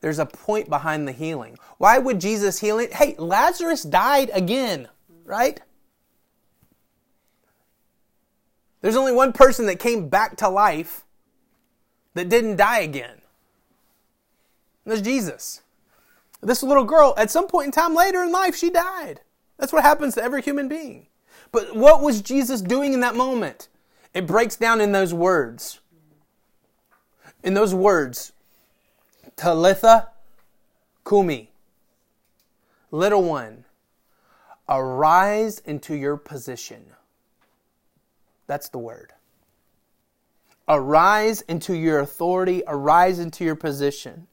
There's 0.00 0.18
a 0.18 0.26
point 0.26 0.68
behind 0.68 1.08
the 1.08 1.12
healing. 1.12 1.58
Why 1.78 1.98
would 1.98 2.20
Jesus 2.20 2.60
heal 2.60 2.78
it? 2.78 2.94
Hey, 2.94 3.14
Lazarus 3.18 3.82
died 3.82 4.30
again, 4.32 4.88
right? 5.24 5.60
There's 8.80 8.96
only 8.96 9.12
one 9.12 9.32
person 9.32 9.66
that 9.66 9.78
came 9.78 10.08
back 10.08 10.36
to 10.36 10.48
life 10.48 11.04
that 12.14 12.28
didn't 12.28 12.56
die 12.56 12.80
again. 12.80 13.20
That's 14.84 15.00
Jesus. 15.00 15.62
This 16.40 16.62
little 16.62 16.84
girl, 16.84 17.14
at 17.16 17.30
some 17.30 17.48
point 17.48 17.66
in 17.66 17.72
time 17.72 17.94
later 17.94 18.22
in 18.22 18.30
life, 18.30 18.54
she 18.54 18.70
died. 18.70 19.20
That's 19.58 19.72
what 19.72 19.82
happens 19.82 20.14
to 20.14 20.22
every 20.22 20.42
human 20.42 20.68
being. 20.68 21.06
But 21.50 21.74
what 21.74 22.02
was 22.02 22.22
Jesus 22.22 22.60
doing 22.60 22.92
in 22.92 23.00
that 23.00 23.16
moment? 23.16 23.68
It 24.14 24.26
breaks 24.26 24.56
down 24.56 24.80
in 24.80 24.92
those 24.92 25.12
words. 25.12 25.80
In 27.42 27.54
those 27.54 27.74
words, 27.74 28.32
Talitha 29.36 30.08
Kumi. 31.06 31.50
Little 32.90 33.22
one, 33.22 33.64
arise 34.66 35.58
into 35.58 35.94
your 35.94 36.16
position. 36.16 36.86
That's 38.46 38.70
the 38.70 38.78
word. 38.78 39.12
Arise 40.66 41.42
into 41.42 41.74
your 41.74 42.00
authority, 42.00 42.62
arise 42.66 43.18
into 43.18 43.44
your 43.44 43.56
position. 43.56 44.26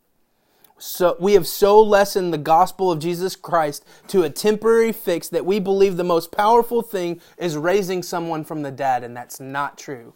So 0.77 1.17
we 1.19 1.33
have 1.33 1.47
so 1.47 1.81
lessened 1.81 2.33
the 2.33 2.37
gospel 2.37 2.91
of 2.91 2.99
Jesus 2.99 3.35
Christ 3.35 3.85
to 4.07 4.23
a 4.23 4.29
temporary 4.29 4.93
fix 4.93 5.27
that 5.29 5.45
we 5.45 5.59
believe 5.59 5.97
the 5.97 6.03
most 6.03 6.31
powerful 6.31 6.81
thing 6.81 7.21
is 7.37 7.57
raising 7.57 8.03
someone 8.03 8.43
from 8.45 8.61
the 8.61 8.71
dead, 8.71 9.03
and 9.03 9.15
that's 9.15 9.39
not 9.39 9.77
true 9.77 10.13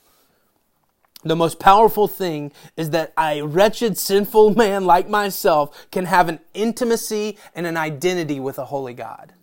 the 1.24 1.36
most 1.36 1.60
powerful 1.60 2.08
thing 2.08 2.52
is 2.76 2.92
that 2.92 3.14
a 3.18 3.42
wretched, 3.42 3.98
sinful 3.98 4.56
man 4.56 4.86
like 4.86 5.10
myself 5.10 5.88
can 5.92 6.06
have 6.06 6.30
an 6.30 6.40
intimacy 6.54 7.38
and 7.56 7.66
an 7.66 7.78
identity 7.78 8.40
with 8.40 8.60
a 8.60 8.66
holy 8.66 8.94
God. 8.94 9.34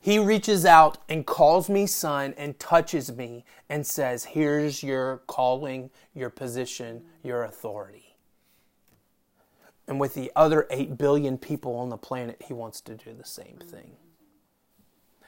He 0.00 0.18
reaches 0.18 0.64
out 0.64 0.98
and 1.08 1.26
calls 1.26 1.68
me 1.68 1.86
son 1.86 2.34
and 2.36 2.58
touches 2.58 3.12
me 3.12 3.44
and 3.68 3.86
says, 3.86 4.24
Here's 4.24 4.82
your 4.82 5.18
calling, 5.26 5.90
your 6.14 6.30
position, 6.30 7.02
your 7.22 7.44
authority. 7.44 8.14
And 9.86 9.98
with 9.98 10.14
the 10.14 10.30
other 10.36 10.66
8 10.70 10.98
billion 10.98 11.38
people 11.38 11.74
on 11.76 11.88
the 11.88 11.96
planet, 11.96 12.42
he 12.46 12.52
wants 12.52 12.80
to 12.82 12.94
do 12.94 13.12
the 13.12 13.24
same 13.24 13.58
thing. 13.58 13.92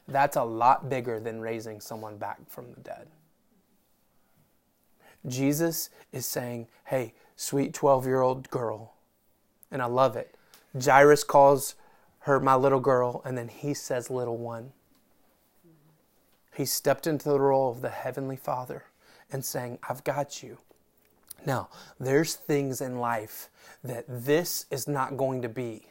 That's 0.07 0.37
a 0.37 0.45
lot 0.45 0.89
bigger 0.89 1.19
than 1.19 1.41
raising 1.41 1.81
someone 1.81 2.19
back 2.19 2.39
from 2.49 2.73
the 2.73 2.81
dead. 2.81 3.09
Jesus 5.27 5.91
is 6.13 6.27
saying, 6.27 6.67
Hey, 6.87 7.15
sweet 7.37 7.75
12 7.75 8.07
year 8.07 8.21
old 8.21 8.51
girl, 8.51 8.95
and 9.71 9.83
I 9.83 9.87
love 9.87 10.17
it. 10.17 10.35
Jairus 10.81 11.25
calls 11.25 11.75
her 12.21 12.41
my 12.41 12.55
little 12.55 12.81
girl, 12.81 13.23
and 13.25 13.37
then 13.37 13.49
he 13.49 13.75
says, 13.75 14.11
Little 14.11 14.37
one. 14.37 14.73
He 16.55 16.65
stepped 16.65 17.07
into 17.07 17.29
the 17.29 17.41
role 17.41 17.71
of 17.71 17.81
the 17.81 17.91
Heavenly 17.91 18.37
Father 18.37 18.85
and 19.33 19.45
saying, 19.45 19.79
I've 19.89 20.05
got 20.05 20.43
you. 20.43 20.59
Now, 21.47 21.69
there's 21.99 22.35
things 22.35 22.81
in 22.81 22.99
life 22.99 23.49
that 23.83 24.05
this 24.09 24.67
is 24.71 24.87
not 24.87 25.17
going 25.17 25.43
to 25.43 25.49
be. 25.49 25.87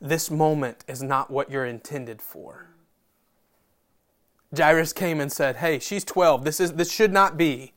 This 0.00 0.30
moment 0.30 0.84
is 0.86 1.02
not 1.02 1.30
what 1.30 1.50
you're 1.50 1.66
intended 1.66 2.22
for. 2.22 2.66
Jairus 4.56 4.92
came 4.92 5.20
and 5.20 5.32
said, 5.32 5.56
"Hey, 5.56 5.78
she's 5.78 6.04
12. 6.04 6.44
This 6.44 6.60
is 6.60 6.74
this 6.74 6.92
should 6.92 7.12
not 7.12 7.36
be. 7.36 7.72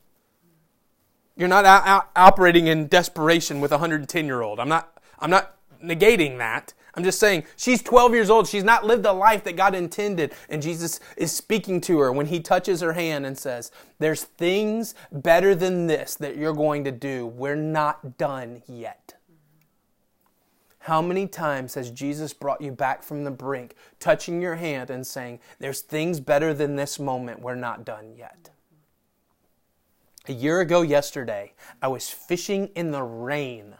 You're 1.36 1.48
not 1.48 1.64
out, 1.64 2.10
operating 2.16 2.66
in 2.66 2.86
desperation 2.86 3.60
with 3.60 3.72
a 3.72 3.78
110-year-old. 3.78 4.58
I'm 4.58 4.68
not 4.68 4.92
I'm 5.18 5.30
not 5.30 5.56
negating 5.82 6.38
that. 6.38 6.72
I'm 6.94 7.04
just 7.04 7.20
saying 7.20 7.44
she's 7.56 7.82
12 7.82 8.14
years 8.14 8.30
old. 8.30 8.48
She's 8.48 8.64
not 8.64 8.86
lived 8.86 9.02
the 9.02 9.12
life 9.12 9.44
that 9.44 9.54
God 9.54 9.74
intended. 9.74 10.32
And 10.48 10.62
Jesus 10.62 10.98
is 11.16 11.30
speaking 11.30 11.80
to 11.82 11.98
her 11.98 12.10
when 12.10 12.26
he 12.26 12.40
touches 12.40 12.80
her 12.80 12.94
hand 12.94 13.26
and 13.26 13.36
says, 13.36 13.70
There's 13.98 14.24
things 14.24 14.94
better 15.12 15.54
than 15.54 15.86
this 15.86 16.14
that 16.16 16.36
you're 16.36 16.54
going 16.54 16.84
to 16.84 16.92
do. 16.92 17.26
We're 17.26 17.54
not 17.54 18.16
done 18.16 18.62
yet. 18.66 19.14
How 20.80 21.02
many 21.02 21.26
times 21.26 21.74
has 21.74 21.90
Jesus 21.90 22.32
brought 22.32 22.60
you 22.62 22.70
back 22.70 23.02
from 23.02 23.24
the 23.24 23.30
brink, 23.30 23.74
touching 23.98 24.40
your 24.40 24.54
hand 24.54 24.88
and 24.88 25.06
saying, 25.06 25.40
There's 25.58 25.82
things 25.82 26.18
better 26.18 26.54
than 26.54 26.76
this 26.76 26.98
moment. 26.98 27.40
We're 27.40 27.56
not 27.56 27.84
done 27.84 28.14
yet? 28.16 28.50
A 30.28 30.32
year 30.32 30.60
ago, 30.60 30.82
yesterday, 30.82 31.52
I 31.80 31.88
was 31.88 32.10
fishing 32.10 32.70
in 32.74 32.90
the 32.90 33.02
rain 33.02 33.76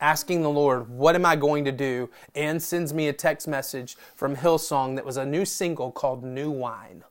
asking 0.00 0.42
the 0.42 0.50
Lord, 0.50 0.88
What 0.88 1.14
am 1.14 1.24
I 1.24 1.36
going 1.36 1.64
to 1.64 1.72
do? 1.72 2.10
and 2.34 2.60
sends 2.60 2.92
me 2.92 3.08
a 3.08 3.12
text 3.12 3.46
message 3.46 3.96
from 4.14 4.36
Hillsong 4.36 4.96
that 4.96 5.04
was 5.04 5.16
a 5.16 5.26
new 5.26 5.44
single 5.44 5.92
called 5.92 6.24
New 6.24 6.50
Wine. 6.50 7.04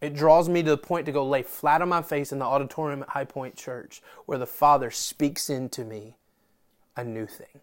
It 0.00 0.14
draws 0.14 0.48
me 0.48 0.62
to 0.62 0.70
the 0.70 0.78
point 0.78 1.06
to 1.06 1.12
go 1.12 1.26
lay 1.26 1.42
flat 1.42 1.82
on 1.82 1.88
my 1.88 2.00
face 2.00 2.32
in 2.32 2.38
the 2.38 2.44
auditorium 2.46 3.02
at 3.02 3.10
High 3.10 3.24
Point 3.24 3.54
Church 3.54 4.00
where 4.26 4.38
the 4.38 4.46
Father 4.46 4.90
speaks 4.90 5.50
into 5.50 5.84
me 5.84 6.16
a 6.96 7.04
new 7.04 7.26
thing. 7.26 7.60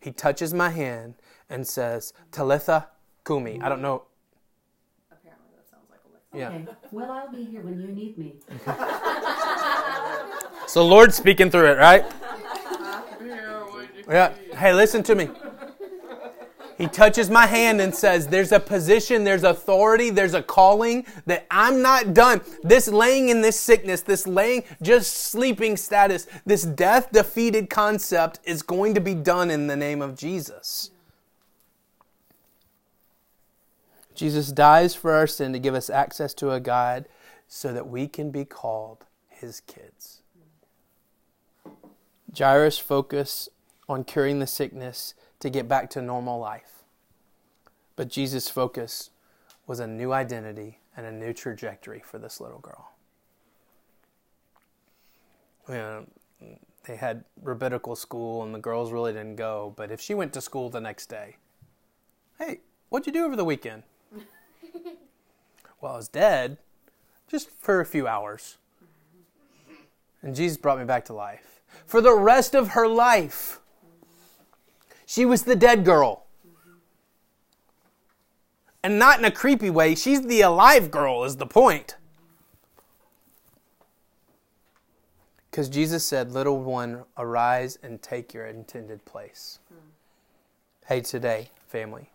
He 0.00 0.10
touches 0.10 0.52
my 0.52 0.70
hand 0.70 1.14
and 1.48 1.66
says, 1.66 2.12
Talitha 2.32 2.88
Kumi. 3.24 3.60
I 3.62 3.68
don't 3.68 3.80
know. 3.80 4.02
Apparently, 5.10 5.46
that 5.56 5.70
sounds 5.70 5.88
like 5.88 6.00
a 6.04 6.12
Yeah. 6.34 6.48
Okay. 6.48 6.66
Well, 6.90 7.10
I'll 7.10 7.30
be 7.30 7.44
here 7.44 7.60
when 7.60 7.80
you 7.80 7.88
need 7.88 8.18
me. 8.18 8.34
So 10.72 10.86
Lord 10.86 11.12
speaking 11.12 11.50
through 11.50 11.72
it, 11.72 11.76
right? 11.76 12.02
Yeah. 14.08 14.32
Hey, 14.56 14.72
listen 14.72 15.02
to 15.02 15.14
me. 15.14 15.28
He 16.78 16.86
touches 16.86 17.28
my 17.28 17.46
hand 17.46 17.82
and 17.82 17.94
says, 17.94 18.26
There's 18.26 18.52
a 18.52 18.58
position, 18.58 19.22
there's 19.22 19.44
authority, 19.44 20.08
there's 20.08 20.32
a 20.32 20.42
calling 20.42 21.04
that 21.26 21.46
I'm 21.50 21.82
not 21.82 22.14
done. 22.14 22.40
This 22.62 22.88
laying 22.88 23.28
in 23.28 23.42
this 23.42 23.60
sickness, 23.60 24.00
this 24.00 24.26
laying, 24.26 24.64
just 24.80 25.12
sleeping 25.12 25.76
status, 25.76 26.26
this 26.46 26.62
death 26.62 27.12
defeated 27.12 27.68
concept 27.68 28.40
is 28.44 28.62
going 28.62 28.94
to 28.94 29.00
be 29.02 29.14
done 29.14 29.50
in 29.50 29.66
the 29.66 29.76
name 29.76 30.00
of 30.00 30.16
Jesus. 30.16 30.91
Jesus 34.14 34.52
dies 34.52 34.94
for 34.94 35.12
our 35.12 35.26
sin 35.26 35.52
to 35.52 35.58
give 35.58 35.74
us 35.74 35.90
access 35.90 36.34
to 36.34 36.50
a 36.50 36.60
God 36.60 37.06
so 37.48 37.72
that 37.72 37.88
we 37.88 38.08
can 38.08 38.30
be 38.30 38.44
called 38.44 39.06
his 39.28 39.60
kids. 39.60 40.22
Jairus 42.36 42.78
focused 42.78 43.48
on 43.88 44.04
curing 44.04 44.38
the 44.38 44.46
sickness 44.46 45.14
to 45.40 45.50
get 45.50 45.68
back 45.68 45.90
to 45.90 46.00
normal 46.00 46.38
life. 46.38 46.82
But 47.96 48.08
Jesus' 48.08 48.48
focus 48.48 49.10
was 49.66 49.80
a 49.80 49.86
new 49.86 50.12
identity 50.12 50.78
and 50.96 51.06
a 51.06 51.12
new 51.12 51.32
trajectory 51.32 52.00
for 52.00 52.18
this 52.18 52.40
little 52.40 52.58
girl. 52.58 52.92
You 55.68 55.74
know, 55.74 56.06
they 56.84 56.96
had 56.96 57.24
rabbinical 57.40 57.96
school 57.96 58.42
and 58.42 58.54
the 58.54 58.58
girls 58.58 58.92
really 58.92 59.12
didn't 59.12 59.36
go, 59.36 59.74
but 59.76 59.90
if 59.90 60.00
she 60.00 60.14
went 60.14 60.32
to 60.32 60.40
school 60.40 60.70
the 60.70 60.80
next 60.80 61.06
day, 61.06 61.36
hey, 62.38 62.60
what'd 62.88 63.06
you 63.06 63.12
do 63.12 63.24
over 63.24 63.36
the 63.36 63.44
weekend? 63.44 63.82
Well, 65.82 65.94
I 65.94 65.96
was 65.96 66.08
dead 66.08 66.56
just 67.28 67.50
for 67.50 67.80
a 67.80 67.84
few 67.84 68.06
hours. 68.06 68.56
And 70.22 70.34
Jesus 70.34 70.56
brought 70.56 70.78
me 70.78 70.84
back 70.84 71.04
to 71.06 71.12
life 71.12 71.60
for 71.84 72.00
the 72.00 72.14
rest 72.14 72.54
of 72.54 72.68
her 72.68 72.86
life. 72.86 73.58
She 75.04 75.26
was 75.26 75.42
the 75.42 75.56
dead 75.56 75.84
girl. 75.84 76.24
And 78.84 78.98
not 78.98 79.18
in 79.18 79.24
a 79.24 79.30
creepy 79.30 79.70
way, 79.70 79.94
she's 79.94 80.22
the 80.22 80.40
alive 80.40 80.90
girl, 80.90 81.24
is 81.24 81.36
the 81.36 81.46
point. 81.46 81.96
Because 85.50 85.68
Jesus 85.68 86.04
said, 86.04 86.32
Little 86.32 86.60
one, 86.60 87.04
arise 87.18 87.78
and 87.82 88.00
take 88.00 88.32
your 88.32 88.46
intended 88.46 89.04
place. 89.04 89.58
Hmm. 89.68 89.90
Hey, 90.86 91.00
today, 91.00 91.50
family, 91.68 92.10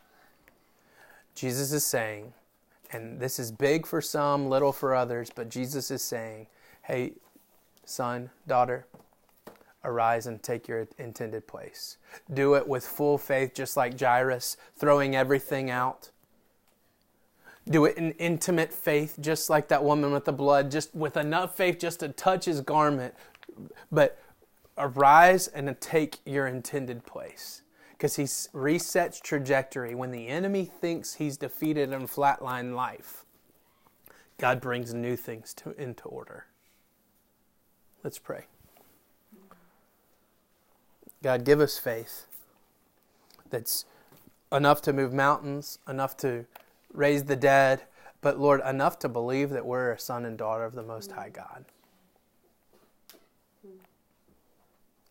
Jesus 1.36 1.72
is 1.72 1.86
saying, 1.86 2.34
and 2.92 3.20
this 3.20 3.40
is 3.40 3.52
big 3.52 3.86
for 3.86 4.02
some, 4.02 4.50
little 4.50 4.72
for 4.72 4.96
others, 4.96 5.30
but 5.34 5.50
Jesus 5.50 5.92
is 5.92 6.02
saying, 6.02 6.48
Hey, 6.84 7.14
son, 7.86 8.30
daughter, 8.48 8.86
arise 9.84 10.28
and 10.28 10.42
take 10.42 10.68
your 10.68 10.88
intended 10.98 11.48
place. 11.48 11.98
Do 12.34 12.56
it 12.56 12.68
with 12.68 12.86
full 12.86 13.18
faith, 13.18 13.54
just 13.54 13.78
like 13.78 14.00
Jairus, 14.00 14.58
throwing 14.78 15.16
everything 15.16 15.70
out. 15.70 16.10
Do 17.70 17.86
it 17.86 17.98
in 17.98 18.12
intimate 18.14 18.72
faith, 18.72 19.18
just 19.20 19.50
like 19.50 19.68
that 19.68 19.84
woman 19.84 20.12
with 20.12 20.26
the 20.26 20.34
blood, 20.34 20.72
just 20.72 20.96
with 20.96 21.18
enough 21.18 21.56
faith 21.58 21.80
just 21.80 22.00
to 22.00 22.10
touch 22.10 22.46
his 22.46 22.62
garment. 22.62 23.14
But 23.92 24.20
arise 24.78 25.48
and 25.48 25.76
take 25.82 26.20
your 26.26 26.48
intended 26.48 27.06
place. 27.06 27.62
Because 27.98 28.16
he 28.16 28.24
resets 28.24 29.20
trajectory. 29.20 29.96
When 29.96 30.12
the 30.12 30.28
enemy 30.28 30.66
thinks 30.66 31.16
he's 31.16 31.36
defeated 31.36 31.92
and 31.92 32.08
flatline 32.08 32.76
life, 32.76 33.26
God 34.38 34.62
brings 34.62 34.94
new 34.94 35.16
things 35.16 35.54
to, 35.56 35.72
into 35.82 36.04
order. 36.04 36.46
Let's 38.04 38.20
pray. 38.20 38.46
God, 41.24 41.44
give 41.44 41.60
us 41.60 41.80
faith 41.80 42.28
that's 43.50 43.86
enough 44.52 44.82
to 44.84 44.94
move 44.94 45.12
mountains, 45.12 45.80
enough 45.88 46.16
to 46.18 46.46
raise 46.94 47.24
the 47.24 47.36
dead, 47.36 47.84
but 48.22 48.40
Lord, 48.40 48.62
enough 48.66 49.00
to 49.00 49.10
believe 49.10 49.50
that 49.50 49.66
we're 49.66 49.92
a 49.92 50.00
son 50.00 50.26
and 50.26 50.38
daughter 50.38 50.64
of 50.64 50.74
the 50.74 50.84
Most 50.84 51.12
High 51.14 51.30
God. 51.30 51.66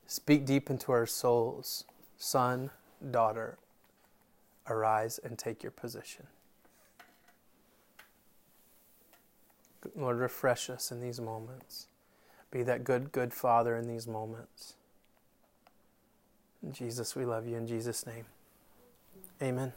Speak 0.06 0.44
deep 0.44 0.70
into 0.70 0.92
our 0.92 1.06
souls, 1.06 1.84
son, 2.16 2.70
daughter, 3.10 3.58
arise 4.68 5.18
and 5.22 5.38
take 5.38 5.62
your 5.62 5.72
position. 5.72 6.26
Lord, 9.94 10.18
refresh 10.18 10.68
us 10.68 10.90
in 10.90 11.00
these 11.00 11.20
moments. 11.20 11.86
Be 12.50 12.62
that 12.64 12.84
good, 12.84 13.12
good 13.12 13.32
Father 13.32 13.76
in 13.76 13.86
these 13.86 14.06
moments. 14.06 14.74
Jesus, 16.72 17.14
we 17.14 17.24
love 17.24 17.46
you 17.46 17.56
in 17.56 17.66
Jesus' 17.66 18.06
name. 18.06 18.24
Amen. 19.40 19.72